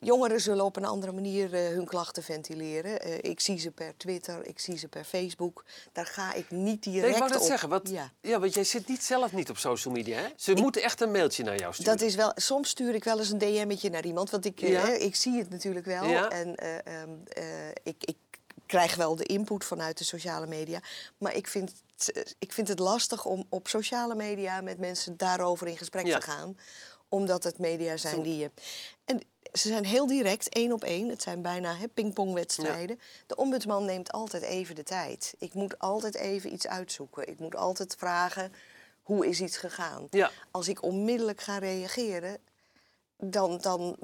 jongeren 0.00 0.40
zullen 0.40 0.64
op 0.64 0.76
een 0.76 0.84
andere 0.84 1.12
manier 1.12 1.54
eh, 1.54 1.68
hun 1.68 1.84
klachten 1.84 2.22
ventileren. 2.22 3.00
Eh, 3.00 3.18
ik 3.30 3.40
zie 3.40 3.58
ze 3.58 3.70
per 3.70 3.96
Twitter, 3.96 4.46
ik 4.46 4.58
zie 4.58 4.78
ze 4.78 4.88
per 4.88 5.04
Facebook. 5.04 5.64
Daar 5.92 6.06
ga 6.06 6.32
ik 6.34 6.50
niet 6.50 6.82
direct 6.82 7.02
Nee, 7.02 7.12
ik 7.12 7.18
wou 7.18 7.30
dat 7.32 7.40
op. 7.40 7.46
zeggen. 7.46 7.68
Want, 7.68 7.88
ja. 7.88 8.12
Ja. 8.20 8.38
want 8.40 8.54
jij 8.54 8.64
zit 8.64 8.88
niet 8.88 9.02
zelf 9.02 9.32
niet 9.32 9.50
op 9.50 9.58
social 9.58 9.94
media, 9.94 10.18
hè? 10.18 10.26
Ze 10.36 10.52
moeten 10.54 10.82
echt 10.82 11.00
een 11.00 11.10
mailtje 11.10 11.44
naar 11.44 11.58
jou 11.58 11.72
sturen. 11.74 11.92
Dat 11.96 12.08
is 12.08 12.14
wel, 12.14 12.32
soms 12.34 12.68
stuur 12.68 12.94
ik 12.94 13.04
wel 13.04 13.18
eens 13.18 13.30
een 13.30 13.38
DM'tje 13.38 13.90
naar 13.90 14.04
iemand, 14.06 14.30
want 14.30 14.44
ik, 14.44 14.60
eh, 14.60 14.70
Ja. 14.70 14.80
hè, 14.80 14.92
ik 14.92 15.14
zie 15.16 15.38
het 15.38 15.50
natuurlijk 15.50 15.86
wel. 15.86 16.04
Ja. 16.04 16.28
En 16.30 16.54
eh, 16.56 17.00
ehm, 17.02 17.10
eh, 17.28 17.44
ik, 17.82 17.96
ik 18.04 18.16
krijg 18.66 18.94
wel 18.96 19.16
de 19.16 19.24
input 19.24 19.64
vanuit 19.64 19.98
de 19.98 20.04
sociale 20.04 20.46
media. 20.46 20.80
Maar 21.18 21.34
ik 21.34 21.46
vind, 21.46 21.72
het- 21.96 22.34
ik 22.38 22.52
vind 22.52 22.68
het 22.68 22.78
lastig 22.78 23.24
om 23.24 23.44
op 23.48 23.68
sociale 23.68 24.14
media 24.14 24.60
met 24.60 24.78
mensen 24.78 25.16
daarover 25.16 25.66
in 25.66 25.76
gesprek 25.78 26.06
te 26.06 26.20
gaan. 26.20 26.58
Omdat 27.08 27.44
het 27.44 27.58
media 27.58 27.96
zijn 27.96 28.22
die 28.22 28.36
je. 28.36 28.50
En 29.04 29.20
ze 29.52 29.68
zijn 29.68 29.84
heel 29.84 30.06
direct, 30.06 30.48
één 30.48 30.72
op 30.72 30.84
één. 30.84 31.08
Het 31.08 31.22
zijn 31.22 31.42
bijna 31.42 31.76
pingpongwedstrijden. 31.94 33.00
De 33.26 33.36
ombudsman 33.36 33.84
neemt 33.84 34.12
altijd 34.12 34.42
even 34.42 34.74
de 34.74 34.82
tijd. 34.82 35.34
Ik 35.38 35.54
moet 35.54 35.78
altijd 35.78 36.14
even 36.14 36.52
iets 36.52 36.66
uitzoeken. 36.66 37.28
Ik 37.28 37.38
moet 37.38 37.56
altijd 37.56 37.94
vragen, 37.98 38.52
hoe 39.02 39.26
is 39.26 39.40
iets 39.40 39.56
gegaan? 39.56 40.06
Ja. 40.10 40.30
Als 40.50 40.68
ik 40.68 40.82
onmiddellijk 40.82 41.40
ga 41.40 41.58
reageren, 41.58 42.38
dan, 43.16 43.58
dan 43.60 43.96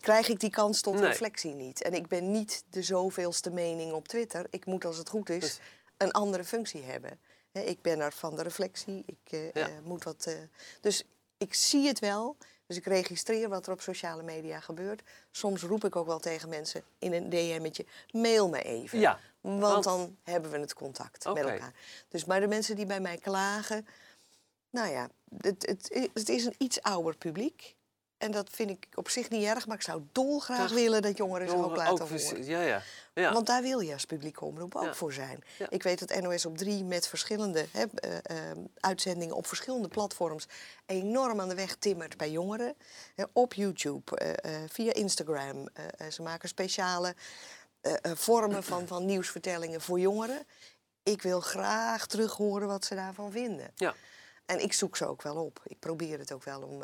krijg 0.00 0.28
ik 0.28 0.40
die 0.40 0.50
kans 0.50 0.80
tot 0.80 0.94
Nee. 0.94 1.02
reflectie 1.04 1.54
niet. 1.54 1.82
En 1.82 1.94
ik 1.94 2.08
ben 2.08 2.30
niet 2.30 2.64
de 2.70 2.82
zoveelste 2.82 3.50
mening 3.50 3.92
op 3.92 4.08
Twitter. 4.08 4.46
Ik 4.50 4.66
moet, 4.66 4.84
als 4.84 4.96
het 4.96 5.08
goed 5.08 5.28
is, 5.30 5.40
Dus- 5.40 5.58
een 5.96 6.12
andere 6.12 6.44
functie 6.44 6.82
hebben. 6.82 7.18
Ik 7.52 7.82
ben 7.82 8.00
er 8.00 8.12
van 8.12 8.36
de 8.36 8.42
reflectie. 8.42 9.02
Ik 9.06 9.32
eh, 9.32 9.44
Ja. 9.52 9.68
eh, 9.68 9.74
moet 9.84 10.04
wat. 10.04 10.24
eh, 10.26 10.34
dus 10.80 11.04
ik 11.38 11.54
zie 11.54 11.86
het 11.86 11.98
wel. 11.98 12.36
Dus 12.66 12.76
ik 12.76 12.84
registreer 12.84 13.48
wat 13.48 13.66
er 13.66 13.72
op 13.72 13.80
sociale 13.80 14.22
media 14.22 14.60
gebeurt. 14.60 15.02
Soms 15.30 15.62
roep 15.62 15.84
ik 15.84 15.96
ook 15.96 16.06
wel 16.06 16.18
tegen 16.18 16.48
mensen 16.48 16.84
in 16.98 17.12
een 17.12 17.28
DM'tje: 17.28 17.86
mail 18.10 18.48
me 18.48 18.62
even. 18.62 18.98
Ja, 18.98 19.18
Want, 19.40 19.60
want- 19.60 19.84
dan 19.84 20.16
hebben 20.22 20.50
we 20.50 20.58
het 20.58 20.74
contact 20.74 21.24
met 21.24 21.36
elkaar. 21.36 21.72
Dus 22.08 22.24
maar 22.24 22.40
de 22.40 22.46
mensen 22.48 22.76
die 22.76 22.86
bij 22.86 23.00
mij 23.00 23.16
klagen, 23.16 23.86
nou 24.70 24.90
ja, 24.90 25.08
het, 25.36 25.66
het, 25.66 26.08
het 26.14 26.28
is 26.28 26.44
een 26.44 26.54
iets 26.58 26.82
ouder 26.82 27.16
publiek. 27.16 27.74
En 28.24 28.30
dat 28.30 28.48
vind 28.50 28.70
ik 28.70 28.86
op 28.94 29.08
zich 29.08 29.30
niet 29.30 29.44
erg, 29.44 29.66
maar 29.66 29.76
ik 29.76 29.82
zou 29.82 30.02
dolgraag 30.12 30.70
willen 30.72 31.02
dat 31.02 31.16
jongeren 31.16 31.48
zich 31.48 31.58
ook 31.58 31.76
laten 31.76 32.06
vers- 32.06 32.24
horen. 32.30 32.44
Ja, 32.44 32.60
ja. 32.60 32.82
ja. 33.14 33.32
Want 33.32 33.46
daar 33.46 33.62
wil 33.62 33.80
je 33.80 33.92
als 33.92 34.04
publieke 34.04 34.44
omroep 34.44 34.74
ook 34.74 34.84
Ja. 34.84 34.94
voor 34.94 35.12
zijn. 35.12 35.44
Ja. 35.58 35.66
Ik 35.70 35.82
weet 35.82 36.08
dat 36.08 36.20
NOS 36.20 36.46
op 36.46 36.56
3 36.58 36.84
met 36.84 37.08
verschillende 37.08 37.66
hè, 37.72 37.84
eh, 37.94 38.16
eh, 38.50 38.58
uitzendingen 38.80 39.36
op 39.36 39.46
verschillende 39.46 39.88
platforms 39.88 40.46
enorm 40.86 41.40
aan 41.40 41.48
de 41.48 41.54
weg 41.54 41.74
timmert 41.74 42.16
bij 42.16 42.30
jongeren. 42.30 42.74
Op 43.32 43.54
YouTube, 43.54 44.16
eh, 44.16 44.62
eh, 44.62 44.70
via 44.70 44.92
Instagram. 44.92 45.68
Ze 46.10 46.22
maken 46.22 46.48
speciale 46.48 47.14
vormen 48.02 48.62
van, 48.64 48.86
van 48.86 49.04
nieuwsvertellingen 49.04 49.80
voor 49.80 50.00
jongeren. 50.00 50.46
Ik 51.02 51.22
wil 51.22 51.40
graag 51.40 52.06
terug 52.06 52.32
horen 52.32 52.68
wat 52.68 52.84
ze 52.84 52.94
daarvan 52.94 53.30
vinden. 53.32 53.70
ja. 53.74 53.94
En 54.46 54.62
ik 54.62 54.72
zoek 54.72 54.96
ze 54.96 55.06
ook 55.06 55.22
wel 55.22 55.36
op. 55.36 55.60
Ik 55.64 55.78
probeer 55.78 56.18
het 56.18 56.32
ook 56.32 56.44
wel 56.44 56.60
om 56.62 56.82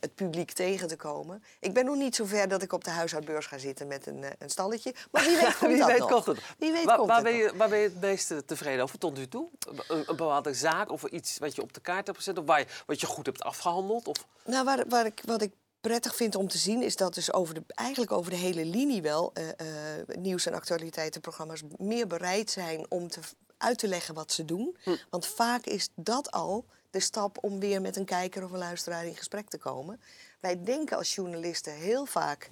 het 0.00 0.14
publiek 0.14 0.52
tegen 0.52 0.88
te 0.88 0.96
komen. 0.96 1.42
Ik 1.60 1.72
ben 1.74 1.84
nog 1.84 1.96
niet 1.96 2.16
zo 2.16 2.24
ver 2.24 2.48
dat 2.48 2.62
ik 2.62 2.72
op 2.72 2.84
de 2.84 2.90
huishoudbeurs 2.90 3.46
ga 3.46 3.58
zitten 3.58 3.86
met 3.86 4.06
een, 4.06 4.24
eh, 4.24 4.30
een 4.38 4.50
stalletje. 4.50 4.94
Maar 5.10 5.24
wie 5.24 5.36
weet 5.42 5.56
komt 5.58 5.70
Wie 5.70 5.78
dat 5.78 5.86
weet 5.88 5.98
nog. 5.98 6.10
komt 6.10 6.26
het. 6.26 6.40
Wie 6.58 6.72
weet 6.72 6.84
waar, 6.84 6.96
komt 6.96 7.08
waar 7.08 7.16
het 7.16 7.24
ben 7.26 7.36
je, 7.36 7.52
waar 7.56 7.68
ben 7.68 7.78
je 7.78 7.84
het 7.88 8.00
meest 8.00 8.32
tevreden 8.46 8.82
over 8.82 8.98
tot 8.98 9.16
nu 9.16 9.28
toe? 9.28 9.48
Een, 9.68 9.80
een 9.88 10.04
bepaalde 10.16 10.54
zaak 10.54 10.90
of 10.90 11.04
iets 11.04 11.38
wat 11.38 11.54
je 11.54 11.62
op 11.62 11.72
de 11.72 11.80
kaart 11.80 12.06
hebt 12.06 12.18
gezet? 12.18 12.38
Of 12.38 12.44
waar 12.44 12.58
je, 12.58 12.66
wat 12.86 13.00
je 13.00 13.06
goed 13.06 13.26
hebt 13.26 13.42
afgehandeld? 13.42 14.08
Of, 14.08 14.26
Nou, 14.44 14.64
waar, 14.64 14.84
waar 14.88 15.06
ik, 15.06 15.22
wat 15.24 15.42
ik 15.42 15.52
prettig 15.80 16.14
vind 16.16 16.34
om 16.34 16.48
te 16.48 16.58
zien... 16.58 16.82
is 16.82 16.96
dat 16.96 17.14
dus 17.14 17.32
over 17.32 17.54
de, 17.54 17.62
eigenlijk 17.66 18.12
over 18.12 18.30
de 18.30 18.36
hele 18.36 18.64
linie 18.64 19.02
wel... 19.02 19.30
eh, 19.34 19.48
eh, 19.48 20.06
nieuws- 20.18 20.46
en 20.46 20.54
actualiteitenprogramma's 20.54 21.62
meer 21.78 22.06
bereid 22.06 22.50
zijn 22.50 22.86
om 22.88 23.08
te, 23.08 23.20
uit 23.56 23.78
te 23.78 23.88
leggen 23.88 24.14
wat 24.14 24.32
ze 24.32 24.44
doen. 24.44 24.76
Hm. 24.82 24.96
Want 25.10 25.26
vaak 25.26 25.66
is 25.66 25.88
dat 25.94 26.30
al 26.30 26.64
de 26.90 27.00
stap 27.00 27.38
om 27.44 27.60
weer 27.60 27.80
met 27.80 27.96
een 27.96 28.04
kijker 28.04 28.44
of 28.44 28.50
een 28.50 28.58
luisteraar 28.58 29.06
in 29.06 29.16
gesprek 29.16 29.48
te 29.48 29.58
komen. 29.58 30.00
Wij 30.40 30.62
denken 30.64 30.96
als 30.96 31.14
journalisten 31.14 31.72
heel 31.72 32.06
vaak... 32.06 32.50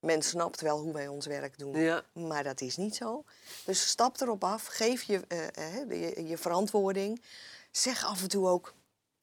men 0.00 0.22
snapt 0.22 0.60
wel 0.60 0.78
hoe 0.80 0.92
wij 0.92 1.08
ons 1.08 1.26
werk 1.26 1.58
doen. 1.58 1.74
ja. 1.80 2.04
Maar 2.12 2.42
dat 2.44 2.60
is 2.60 2.76
niet 2.76 2.96
zo. 2.96 3.24
Dus 3.64 3.88
stap 3.88 4.20
erop 4.20 4.44
af, 4.44 4.66
geef 4.66 5.02
je, 5.02 5.24
eh, 5.28 5.78
eh, 5.80 5.90
je, 6.16 6.26
je 6.26 6.38
verantwoording. 6.38 7.22
Zeg 7.70 8.04
af 8.04 8.22
en 8.22 8.28
toe 8.28 8.48
ook, 8.48 8.74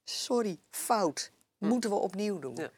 sorry, 0.03 0.59
fout. 0.69 1.31
Moeten 1.57 1.89
we 1.89 1.95
opnieuw 1.95 2.39
doen? 2.39 2.55
Hm. 2.55 2.61
Ja. 2.61 2.69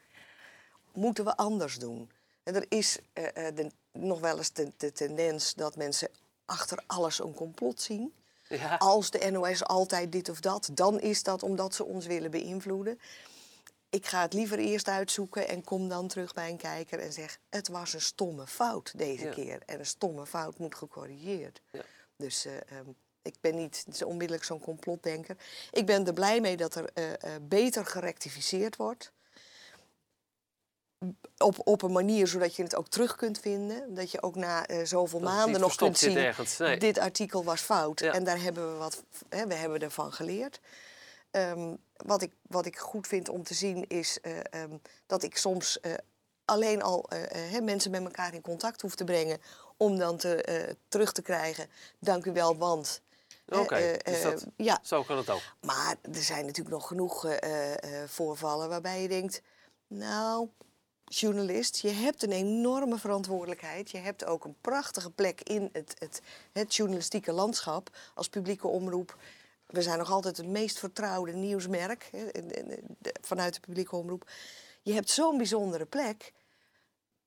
Moeten 0.94 1.26
we 1.26 1.36
anders 1.38 1.80
doen? 1.80 2.12
En 2.44 2.56
er 2.56 2.66
is 2.70 2.98
eh, 3.14 3.26
de- 3.56 3.72
nog 3.92 4.20
wel 4.20 4.38
eens 4.38 4.54
de, 4.54 4.72
de 4.78 4.92
tendens 4.92 5.54
dat 5.54 5.76
mensen 5.76 6.10
achter 6.46 6.84
alles 6.88 7.20
een 7.20 7.34
complot 7.34 7.82
zien. 7.82 8.14
Ja. 8.52 8.76
Als 8.76 9.10
de 9.12 9.32
NOS 9.32 9.64
altijd 9.64 10.12
dit 10.12 10.30
of 10.30 10.40
dat, 10.40 10.70
dan 10.74 11.00
is 11.00 11.24
dat 11.24 11.44
omdat 11.44 11.76
ze 11.76 11.86
ons 11.86 12.06
willen 12.06 12.32
beïnvloeden. 12.32 13.00
Ik 13.90 14.06
ga 14.06 14.22
het 14.22 14.34
liever 14.34 14.60
eerst 14.60 14.88
uitzoeken 14.88 15.48
en 15.48 15.64
kom 15.64 15.90
dan 15.90 16.08
terug 16.08 16.34
bij 16.34 16.50
een 16.50 16.58
kijker 16.58 17.00
en 17.00 17.14
zeg: 17.14 17.38
Het 17.50 17.68
was 17.68 17.94
een 17.94 18.02
stomme 18.02 18.48
fout 18.48 18.94
deze 18.98 19.26
Ja. 19.26 19.32
keer. 19.32 19.62
En 19.66 19.80
een 19.80 19.86
stomme 19.86 20.26
fout 20.26 20.58
moet 20.58 20.76
gecorrigeerd. 20.76 21.62
Ja. 21.72 21.82
Dus 22.16 22.46
eh, 22.46 22.54
ehm, 22.56 22.90
ik 23.22 23.36
ben 23.42 23.56
niet 23.56 24.04
onmiddellijk 24.06 24.44
zo'n 24.46 24.60
complotdenker. 24.60 25.38
Ik 25.72 25.86
ben 25.86 26.08
er 26.08 26.14
blij 26.14 26.42
mee 26.42 26.58
dat 26.58 26.76
er 26.76 26.90
eh, 26.94 27.14
eh, 27.14 27.42
beter 27.42 27.86
gerectificeerd 27.86 28.76
wordt. 28.76 29.12
Op, 31.38 31.56
op 31.64 31.82
een 31.82 31.92
manier 31.92 32.28
zodat 32.28 32.56
je 32.56 32.64
het 32.64 32.76
ook 32.76 32.88
terug 32.88 33.16
kunt 33.16 33.40
vinden. 33.40 33.94
Dat 33.96 34.12
je 34.12 34.22
ook 34.22 34.36
na 34.36 34.66
eh, 34.66 34.86
zoveel 34.86 35.20
Dat 35.20 35.30
maanden 35.34 35.62
nog 35.62 35.76
kunt 35.76 35.98
zien. 35.98 36.18
ergens, 36.18 36.58
nee. 36.58 36.78
Dit 36.80 36.98
artikel 37.00 37.44
was 37.44 37.62
fout. 37.62 38.00
Ja. 38.00 38.14
En 38.14 38.24
daar 38.24 38.42
hebben 38.42 38.72
we 38.72 38.78
wat. 38.78 39.04
Hè, 39.30 39.48
we 39.48 39.54
hebben 39.54 39.80
ervan 39.80 40.14
geleerd. 40.14 40.60
Ehm, 41.32 41.76
wat, 41.96 42.22
ik, 42.22 42.32
wat 42.42 42.66
ik 42.66 42.78
goed 42.78 43.08
vind 43.08 43.30
om 43.30 43.44
te 43.44 43.54
zien 43.54 43.88
is 43.88 44.20
eh, 44.22 44.38
ehm, 44.50 44.78
dat 45.08 45.24
ik 45.24 45.38
soms 45.38 45.80
eh, 45.80 45.94
alleen 46.46 46.82
al 46.82 47.06
hè, 47.34 47.62
mensen 47.62 47.92
met 47.92 48.04
elkaar 48.04 48.34
in 48.34 48.42
contact 48.42 48.82
hoef 48.82 48.96
te 48.96 49.04
brengen. 49.04 49.42
Om 49.78 49.98
dan 49.98 50.18
te, 50.18 50.76
terug 50.88 51.12
te 51.12 51.22
krijgen. 51.22 51.68
Dank 52.00 52.26
u 52.26 52.32
wel, 52.32 52.58
want. 52.58 53.02
Oké, 53.48 53.98
dus 54.04 54.22
dat- 54.22 54.46
ja, 54.56 54.80
Zo 54.84 55.04
kan 55.04 55.18
het 55.18 55.30
ook. 55.30 55.42
maar 55.62 55.96
er 56.02 56.24
zijn 56.24 56.46
natuurlijk 56.46 56.76
nog 56.76 56.88
genoeg 56.88 57.26
voorvallen 58.06 58.70
waarbij 58.70 59.02
je 59.02 59.08
denkt, 59.08 59.42
nou, 59.88 60.48
journalist, 61.16 61.78
je 61.78 61.90
hebt 61.90 62.24
een 62.24 62.32
enorme 62.32 62.98
verantwoordelijkheid. 62.98 63.92
Je 63.92 63.98
hebt 63.98 64.26
ook 64.26 64.46
een 64.46 64.56
prachtige 64.62 65.12
plek 65.12 65.42
in 65.42 65.70
het, 65.72 65.96
het, 66.00 66.22
het 66.52 66.76
journalistieke 66.76 67.32
landschap 67.32 67.98
als 68.16 68.30
publieke 68.30 68.68
omroep. 68.68 69.18
We 69.66 69.82
zijn 69.82 69.98
nog 69.98 70.12
altijd 70.12 70.38
het 70.38 70.48
meest 70.48 70.80
vertrouwde 70.80 71.32
nieuwsmerk 71.32 72.10
hè, 72.12 72.28
vanuit 73.22 73.54
de 73.54 73.60
publieke 73.60 73.96
omroep. 73.96 74.30
Je 74.82 74.94
hebt 74.94 75.10
zo'n 75.10 75.38
bijzondere 75.38 75.86
plek. 75.86 76.34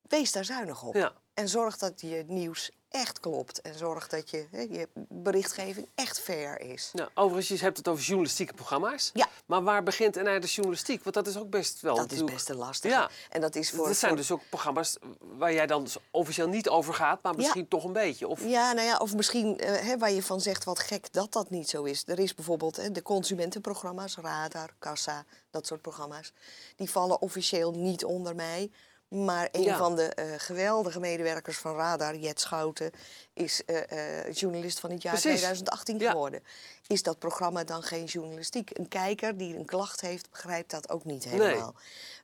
Wees 0.02 0.32
daar 0.32 0.44
zuinig 0.44 0.82
op. 0.82 0.94
Ja. 0.94 1.12
En 1.34 1.48
zorg 1.48 1.78
dat 1.78 2.00
je 2.00 2.24
nieuws 2.26 2.70
echt 2.94 3.20
klopt. 3.20 3.60
En 3.60 3.78
zorg 3.78 4.08
dat 4.08 4.30
je, 4.30 4.46
hè, 4.50 4.60
je 4.60 4.88
berichtgeving 5.08 5.88
echt 5.94 6.20
fair 6.20 6.60
is. 6.60 6.90
Nou, 6.92 7.08
overigens, 7.14 7.58
je 7.58 7.64
hebt 7.64 7.76
het 7.76 7.88
over 7.88 8.04
journalistieke 8.04 8.54
programma's. 8.54 9.10
Ja. 9.14 9.28
Maar 9.46 9.62
waar 9.62 9.82
begint 9.82 10.16
en 10.16 10.26
eindigt 10.26 10.52
journalistiek? 10.52 11.02
Want 11.02 11.14
dat 11.14 11.26
is 11.26 11.36
ook 11.36 11.50
best 11.50 11.80
wel 11.80 11.94
Dat 11.96 12.12
is 12.12 12.24
best 12.24 12.48
een 12.48 12.56
lastige. 12.56 12.94
Ja. 12.94 13.10
En 13.30 13.40
dat 13.40 13.56
is 13.56 13.70
voor. 13.70 13.86
Dat 13.86 13.96
zijn 13.96 14.10
voor- 14.10 14.20
dus 14.20 14.30
ook 14.30 14.42
programma's 14.48 14.96
waar 15.20 15.52
jij 15.52 15.66
dan 15.66 15.84
dus 15.84 15.96
officieel 16.10 16.48
niet 16.48 16.68
over 16.68 16.94
gaat, 16.94 17.22
maar 17.22 17.34
misschien 17.34 17.68
toch 17.68 17.84
een 17.84 17.92
beetje. 17.92 18.28
Of, 18.28 18.44
Ja, 18.44 18.72
nou 18.72 18.86
ja, 18.86 18.96
of 18.96 19.14
misschien 19.14 19.58
eh, 19.58 19.86
hè, 19.86 19.98
waar 19.98 20.12
je 20.12 20.22
van 20.22 20.40
zegt 20.40 20.64
wat 20.64 20.78
gek 20.78 21.12
dat 21.12 21.32
dat 21.32 21.50
niet 21.50 21.68
zo 21.68 21.82
is. 21.82 22.02
Er 22.06 22.18
is 22.18 22.34
bijvoorbeeld 22.34 22.76
hè, 22.76 22.90
de 22.90 23.02
consumentenprogramma's, 23.02 24.16
Radar, 24.16 24.74
Kassa, 24.78 25.24
dat 25.50 25.66
soort 25.66 25.82
programma's. 25.82 26.32
Die 26.76 26.90
vallen 26.90 27.20
officieel 27.20 27.72
niet 27.72 28.04
onder 28.04 28.34
mij. 28.34 28.70
Maar 29.14 29.48
een 29.52 29.62
Ja. 29.62 29.76
van 29.76 29.96
de 29.96 30.02
eh, 30.08 30.24
geweldige 30.36 31.00
medewerkers 31.00 31.56
van 31.58 31.76
Radar, 31.76 32.16
Jet 32.16 32.40
Schouten, 32.40 32.90
is 33.32 33.64
eh, 33.64 34.20
eh, 34.26 34.32
journalist 34.32 34.80
van 34.80 34.90
het 34.90 35.02
jaar 35.02 35.12
Precies. 35.12 35.30
2018 35.38 35.98
Ja. 35.98 36.10
geworden. 36.10 36.42
Is 36.86 37.02
dat 37.02 37.18
programma 37.18 37.64
dan 37.64 37.82
geen 37.82 38.04
journalistiek? 38.04 38.70
Een 38.78 38.88
kijker 38.88 39.36
die 39.36 39.56
een 39.56 39.64
klacht 39.64 40.00
heeft, 40.00 40.30
begrijpt 40.30 40.70
dat 40.70 40.90
ook 40.90 41.04
niet 41.04 41.24
helemaal. 41.24 41.74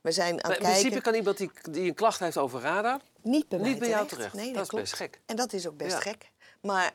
We 0.01 0.11
zijn 0.11 0.43
aan 0.43 0.51
in 0.51 0.57
principe 0.57 0.81
kijken. 0.83 1.01
kan 1.01 1.13
iemand 1.13 1.37
die, 1.37 1.51
die 1.71 1.87
een 1.87 1.93
klacht 1.95 2.19
heeft 2.19 2.37
over 2.37 2.61
radar, 2.61 2.99
Niet 3.21 3.47
bij, 3.47 3.59
mij 3.59 3.69
niet 3.69 3.79
bij 3.79 3.89
jou 3.89 4.07
terecht. 4.07 4.29
terecht. 4.31 4.45
Nee, 4.45 4.53
dat 4.53 4.63
is 4.63 4.67
klopt. 4.69 4.83
best 4.83 4.95
gek. 4.95 5.19
En 5.25 5.35
dat 5.35 5.53
is 5.53 5.67
ook 5.67 5.77
best 5.77 5.91
Ja. 5.91 5.99
gek. 5.99 6.29
Maar 6.61 6.93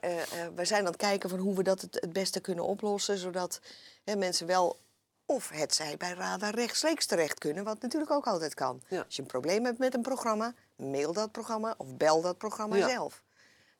we 0.55 0.65
zijn 0.65 0.81
aan 0.81 0.87
het 0.87 0.97
kijken 0.97 1.31
van 1.31 1.39
hoe 1.39 1.55
we 1.55 1.63
dat 1.63 1.81
het, 1.81 1.95
het 2.01 2.13
beste 2.13 2.41
kunnen 2.41 2.65
oplossen. 2.65 3.19
Zodat 3.19 3.61
hè, 4.05 4.17
mensen 4.17 4.47
wel, 4.47 4.79
of 5.27 5.49
het 5.49 5.75
zij 5.75 5.97
bij 5.97 6.13
Radar 6.13 6.55
rechtstreeks 6.55 7.07
terecht 7.07 7.39
kunnen. 7.39 7.65
Wat 7.65 7.83
natuurlijk 7.83 8.11
ook 8.13 8.27
altijd 8.27 8.55
kan. 8.55 8.83
Ja. 8.89 9.01
Als 9.03 9.17
je 9.17 9.23
een 9.23 9.29
probleem 9.29 9.65
hebt 9.65 9.79
met 9.79 9.95
een 9.95 10.03
programma, 10.03 10.55
mail 10.77 11.13
dat 11.13 11.33
programma 11.33 11.75
of 11.77 11.95
bel 11.97 12.21
dat 12.21 12.39
programma 12.39 12.77
Ja. 12.77 12.89
zelf. 12.89 13.23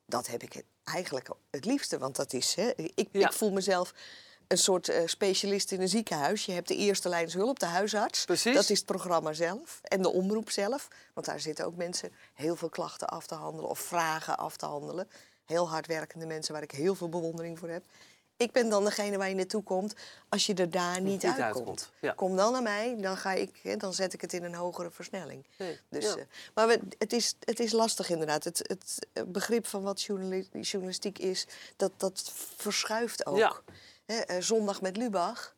Dat 0.07 0.27
heb 0.27 0.43
ik 0.43 0.53
het 0.53 0.65
eigenlijk 0.85 1.29
het 1.51 1.65
liefste. 1.65 1.99
Want 1.99 2.17
dat 2.17 2.33
is, 2.33 2.55
hè, 2.55 2.73
ik, 2.77 3.09
Ja. 3.13 3.27
ik 3.27 3.33
voel 3.33 3.51
mezelf 3.53 3.95
een 4.47 4.59
soort 4.59 4.89
eh, 4.89 5.07
specialist 5.07 5.73
in 5.73 5.81
een 5.81 5.89
ziekenhuis. 5.89 6.45
Je 6.47 6.53
hebt 6.53 6.69
de 6.69 6.77
eerste 6.77 7.09
lijns 7.09 7.35
hulp, 7.35 7.59
de 7.59 7.67
huisarts. 7.67 8.25
Precies. 8.25 8.55
Dat 8.55 8.71
is 8.71 8.77
het 8.79 8.87
programma 8.87 9.33
zelf 9.33 9.81
en 9.83 10.03
de 10.03 10.09
omroep 10.13 10.51
zelf. 10.51 10.89
Want 11.15 11.27
daar 11.27 11.41
zitten 11.41 11.65
ook 11.67 11.77
mensen 11.77 12.13
heel 12.35 12.57
veel 12.57 12.69
klachten 12.69 13.09
af 13.09 13.27
te 13.27 13.35
handelen 13.35 13.71
of 13.71 13.79
vragen 13.79 14.37
af 14.39 14.57
te 14.57 14.67
handelen. 14.67 15.09
Heel 15.45 15.69
hardwerkende 15.69 16.27
mensen 16.27 16.53
waar 16.55 16.63
ik 16.63 16.71
heel 16.71 16.95
veel 16.95 17.09
bewondering 17.09 17.59
voor 17.59 17.69
heb. 17.69 17.85
Ik 18.37 18.53
ben 18.53 18.69
dan 18.69 18.85
degene 18.85 19.17
waar 19.17 19.29
je 19.29 19.35
naartoe 19.35 19.63
komt 19.63 19.95
als 20.29 20.47
je 20.47 20.55
er 20.55 20.71
daar 20.71 21.01
niet, 21.01 21.13
niet 21.13 21.25
uitkomt. 21.25 21.45
uitkomt, 21.57 21.91
ja. 22.01 22.13
Kom 22.13 22.37
dan 22.37 22.53
naar 22.53 22.63
mij, 22.63 22.97
dan, 23.01 23.17
ga 23.17 23.33
ik, 23.33 23.81
dan 23.81 23.93
zet 23.95 24.13
ik 24.13 24.21
het 24.21 24.33
in 24.33 24.45
een 24.45 24.55
hogere 24.55 24.91
versnelling. 24.91 25.47
Nee, 25.59 25.79
Dus, 25.89 26.05
ja. 26.05 26.17
eh, 26.17 26.25
maar 26.55 26.67
we, 26.69 26.81
het, 26.99 27.13
is, 27.13 27.35
het 27.41 27.61
is 27.61 27.73
lastig 27.73 28.09
inderdaad. 28.11 28.45
Het, 28.45 28.59
het 28.63 29.33
begrip 29.33 29.67
van 29.67 29.83
wat 29.83 30.03
journali- 30.03 30.49
journalistiek 30.61 31.19
is, 31.19 31.47
dat, 31.77 31.93
dat 31.97 32.33
verschuift 32.57 33.27
ook. 33.27 33.37
Ja. 33.37 33.57
Eh, 34.07 34.41
zondag 34.41 34.81
met 34.81 34.97
Lubach 34.97 35.55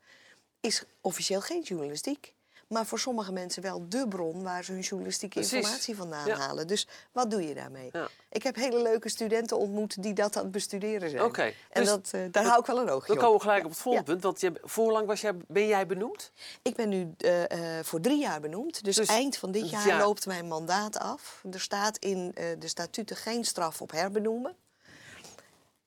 is 0.60 0.84
officieel 1.00 1.40
geen 1.40 1.62
journalistiek. 1.62 2.34
Maar 2.68 2.86
voor 2.86 2.98
sommige 2.98 3.32
mensen 3.32 3.62
wel 3.62 3.88
dé 3.88 4.08
bron 4.08 4.42
waar 4.42 4.64
ze 4.64 4.72
hun 4.72 4.80
journalistieke 4.80 5.34
Precies. 5.38 5.56
informatie 5.56 5.96
vandaan 5.96 6.26
Ja. 6.26 6.36
halen. 6.36 6.66
Dus 6.66 6.88
wat 7.12 7.30
doe 7.30 7.48
je 7.48 7.54
daarmee? 7.54 7.88
Ja. 7.92 8.08
Ik 8.30 8.42
heb 8.42 8.54
hele 8.54 8.82
leuke 8.82 9.08
studenten 9.08 9.58
ontmoet 9.58 10.02
die 10.02 10.12
dat 10.12 10.36
aan 10.36 10.42
het 10.42 10.52
bestuderen 10.52 11.10
zijn. 11.10 11.32
En 11.32 11.54
dus 11.72 11.86
dat, 11.86 12.08
eh, 12.12 12.20
daar 12.30 12.44
hou 12.44 12.60
ik 12.60 12.66
wel 12.66 12.78
een 12.80 12.88
oogje 12.90 13.06
Dan 13.06 13.16
op. 13.16 13.22
komen 13.22 13.36
we 13.38 13.42
gelijk 13.44 13.64
op 13.64 13.70
het 13.70 13.78
volgende 13.80 14.10
punt. 14.10 14.22
Want 14.22 14.40
je, 14.40 14.52
voor 14.62 14.92
lang 14.92 15.06
was 15.06 15.20
jij, 15.20 15.32
ben 15.48 15.66
jij 15.66 15.86
benoemd? 15.86 16.32
Ik 16.62 16.74
ben 16.76 16.88
nu 16.88 17.14
eh, 17.18 17.78
eh, 17.78 17.84
voor 17.84 18.00
drie 18.00 18.18
jaar 18.20 18.40
benoemd. 18.40 18.84
Dus, 18.84 18.96
Dus 18.96 19.08
eind 19.08 19.36
van 19.36 19.50
dit 19.50 19.70
jaar 19.70 19.86
ja. 19.86 19.98
loopt 19.98 20.26
mijn 20.26 20.46
mandaat 20.48 20.98
af. 20.98 21.42
Er 21.50 21.60
staat 21.60 21.96
in 21.98 22.34
de 22.58 22.68
statuten 22.68 23.16
geen 23.16 23.44
straf 23.44 23.80
op 23.82 23.90
herbenoemen. 23.90 24.56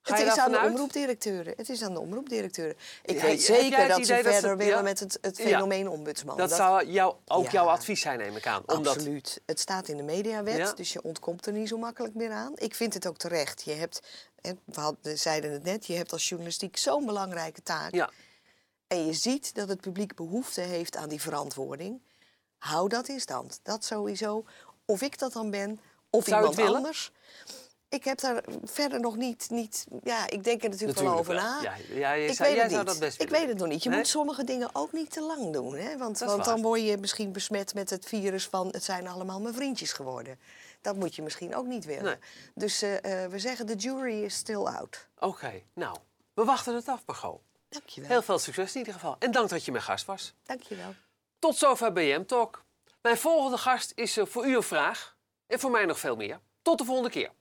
Het 0.01 0.19
is 0.19 0.37
aan 0.37 0.51
de 0.51 0.59
omroepdirecteuren. 0.59 1.53
Het 1.57 1.69
is 1.69 1.81
aan 1.83 1.93
de 1.93 1.99
omroepdirecteuren. 1.99 2.75
Ik 3.03 3.15
Ja, 3.15 3.21
weet 3.21 3.41
zeker 3.43 3.87
dat 3.87 4.05
ze 4.05 4.13
dat 4.13 4.23
ze- 4.23 4.31
verder 4.31 4.57
willen 4.57 4.75
ja? 4.75 4.81
met 4.81 4.99
het, 4.99 5.17
het 5.21 5.39
fenomeen 5.41 5.89
ombudsman. 5.89 6.37
Dat, 6.37 6.51
zou 6.51 6.85
jou, 6.85 7.15
ook 7.25 7.49
jouw 7.49 7.65
advies 7.67 8.01
zijn, 8.01 8.17
neem 8.19 8.35
ik 8.35 8.47
aan. 8.47 8.63
Omdat, 8.65 8.95
Absoluut. 8.95 9.41
Het 9.45 9.59
staat 9.59 9.87
in 9.87 9.97
de 9.97 10.03
mediawet, 10.03 10.77
dus 10.77 10.93
je 10.93 11.01
ontkomt 11.01 11.45
er 11.45 11.53
niet 11.53 11.67
zo 11.67 11.77
makkelijk 11.77 12.13
meer 12.15 12.31
aan. 12.31 12.51
Ik 12.55 12.75
vind 12.75 12.93
het 12.93 13.07
ook 13.07 13.17
terecht. 13.17 13.61
Je 13.63 13.71
hebt, 13.73 14.01
we 14.41 14.55
hadden, 14.73 15.19
zeiden 15.19 15.51
het 15.51 15.63
net, 15.63 15.85
je 15.85 15.93
hebt 15.95 16.11
als 16.11 16.29
journalistiek 16.29 16.77
zo'n 16.77 17.05
belangrijke 17.05 17.63
taak. 17.63 17.93
Ja, 17.93 18.09
En 18.87 19.05
je 19.05 19.13
ziet 19.13 19.55
dat 19.55 19.69
het 19.69 19.81
publiek 19.81 20.15
behoefte 20.15 20.61
heeft 20.61 20.95
aan 20.95 21.09
die 21.09 21.21
verantwoording. 21.21 22.01
Hou 22.57 22.89
dat 22.89 23.07
in 23.07 23.19
stand. 23.19 23.59
Dat 23.63 23.85
sowieso. 23.85 24.45
Of 24.85 25.01
ik 25.01 25.17
dat 25.19 25.33
dan 25.33 25.49
ben, 25.51 25.79
of 26.09 26.25
Zou 26.25 26.49
iemand 26.49 26.75
anders. 26.75 27.11
Ik 27.91 28.03
heb 28.03 28.19
daar 28.19 28.43
verder 28.63 28.99
nog 28.99 29.15
niet, 29.15 29.49
niet... 29.49 29.85
Ja, 30.03 30.29
ik 30.29 30.43
denk 30.43 30.63
er 30.63 30.69
natuurlijk, 30.69 30.99
wel 30.99 31.17
over 31.17 31.33
wel. 31.33 31.43
na. 31.43 31.61
Ja, 31.61 31.75
ja, 31.89 32.11
je 32.13 32.27
ik 32.27 32.35
zou- 32.35 32.47
weet 32.49 32.57
jij 32.57 32.63
het 32.63 32.71
zou 32.73 32.83
niet. 32.83 32.91
dat 32.91 32.99
best 32.99 33.21
ik 33.21 33.29
weet 33.29 33.47
het 33.47 33.57
nog 33.57 33.67
niet. 33.67 33.83
Je 33.83 33.89
Nee? 33.89 33.97
moet 33.97 34.07
sommige 34.07 34.43
dingen 34.43 34.69
ook 34.73 34.91
niet 34.91 35.11
te 35.11 35.21
lang 35.21 35.53
doen. 35.53 35.75
Hè? 35.75 35.97
Want, 35.97 36.19
want 36.19 36.45
dan 36.45 36.61
word 36.61 36.81
je 36.85 36.97
misschien 36.97 37.31
besmet 37.31 37.73
met 37.73 37.89
het 37.89 38.05
virus 38.05 38.47
van... 38.47 38.67
het 38.67 38.83
zijn 38.83 39.07
allemaal 39.07 39.41
mijn 39.41 39.53
vriendjes 39.53 39.93
geworden. 39.93 40.39
Dat 40.81 40.95
moet 40.95 41.15
je 41.15 41.21
misschien 41.21 41.55
ook 41.55 41.65
niet 41.65 41.85
willen. 41.85 42.03
Nee. 42.03 42.15
Dus 42.55 42.81
eh, 42.81 43.23
eh, 43.23 43.31
we 43.31 43.39
zeggen, 43.39 43.67
de 43.67 43.75
jury 43.75 44.23
is 44.23 44.35
still 44.35 44.65
out. 44.65 45.07
oké. 45.19 45.61
Nou, 45.73 45.97
we 46.33 46.43
wachten 46.43 46.75
het 46.75 46.87
af, 46.87 47.01
Margot. 47.05 47.41
Dankjewel. 47.69 48.09
Heel 48.09 48.21
veel 48.21 48.39
succes 48.39 48.71
in 48.73 48.77
ieder 48.79 48.93
geval. 48.93 49.15
En 49.19 49.31
dank 49.31 49.49
dat 49.49 49.65
je 49.65 49.71
mijn 49.71 49.83
gast 49.83 50.05
was. 50.05 50.33
Dankjewel. 50.43 50.93
Tot 51.39 51.57
zover 51.57 51.93
BM 51.93 52.23
Talk. 52.25 52.63
Mijn 53.01 53.17
volgende 53.17 53.57
gast 53.57 53.91
is 53.95 54.17
eh, 54.17 54.25
voor 54.25 54.45
u 54.45 54.55
een 54.55 54.63
vraag. 54.63 55.15
En 55.47 55.59
voor 55.59 55.71
mij 55.71 55.85
nog 55.85 55.99
veel 55.99 56.15
meer. 56.15 56.39
Tot 56.61 56.77
de 56.77 56.85
volgende 56.85 57.09
keer. 57.09 57.31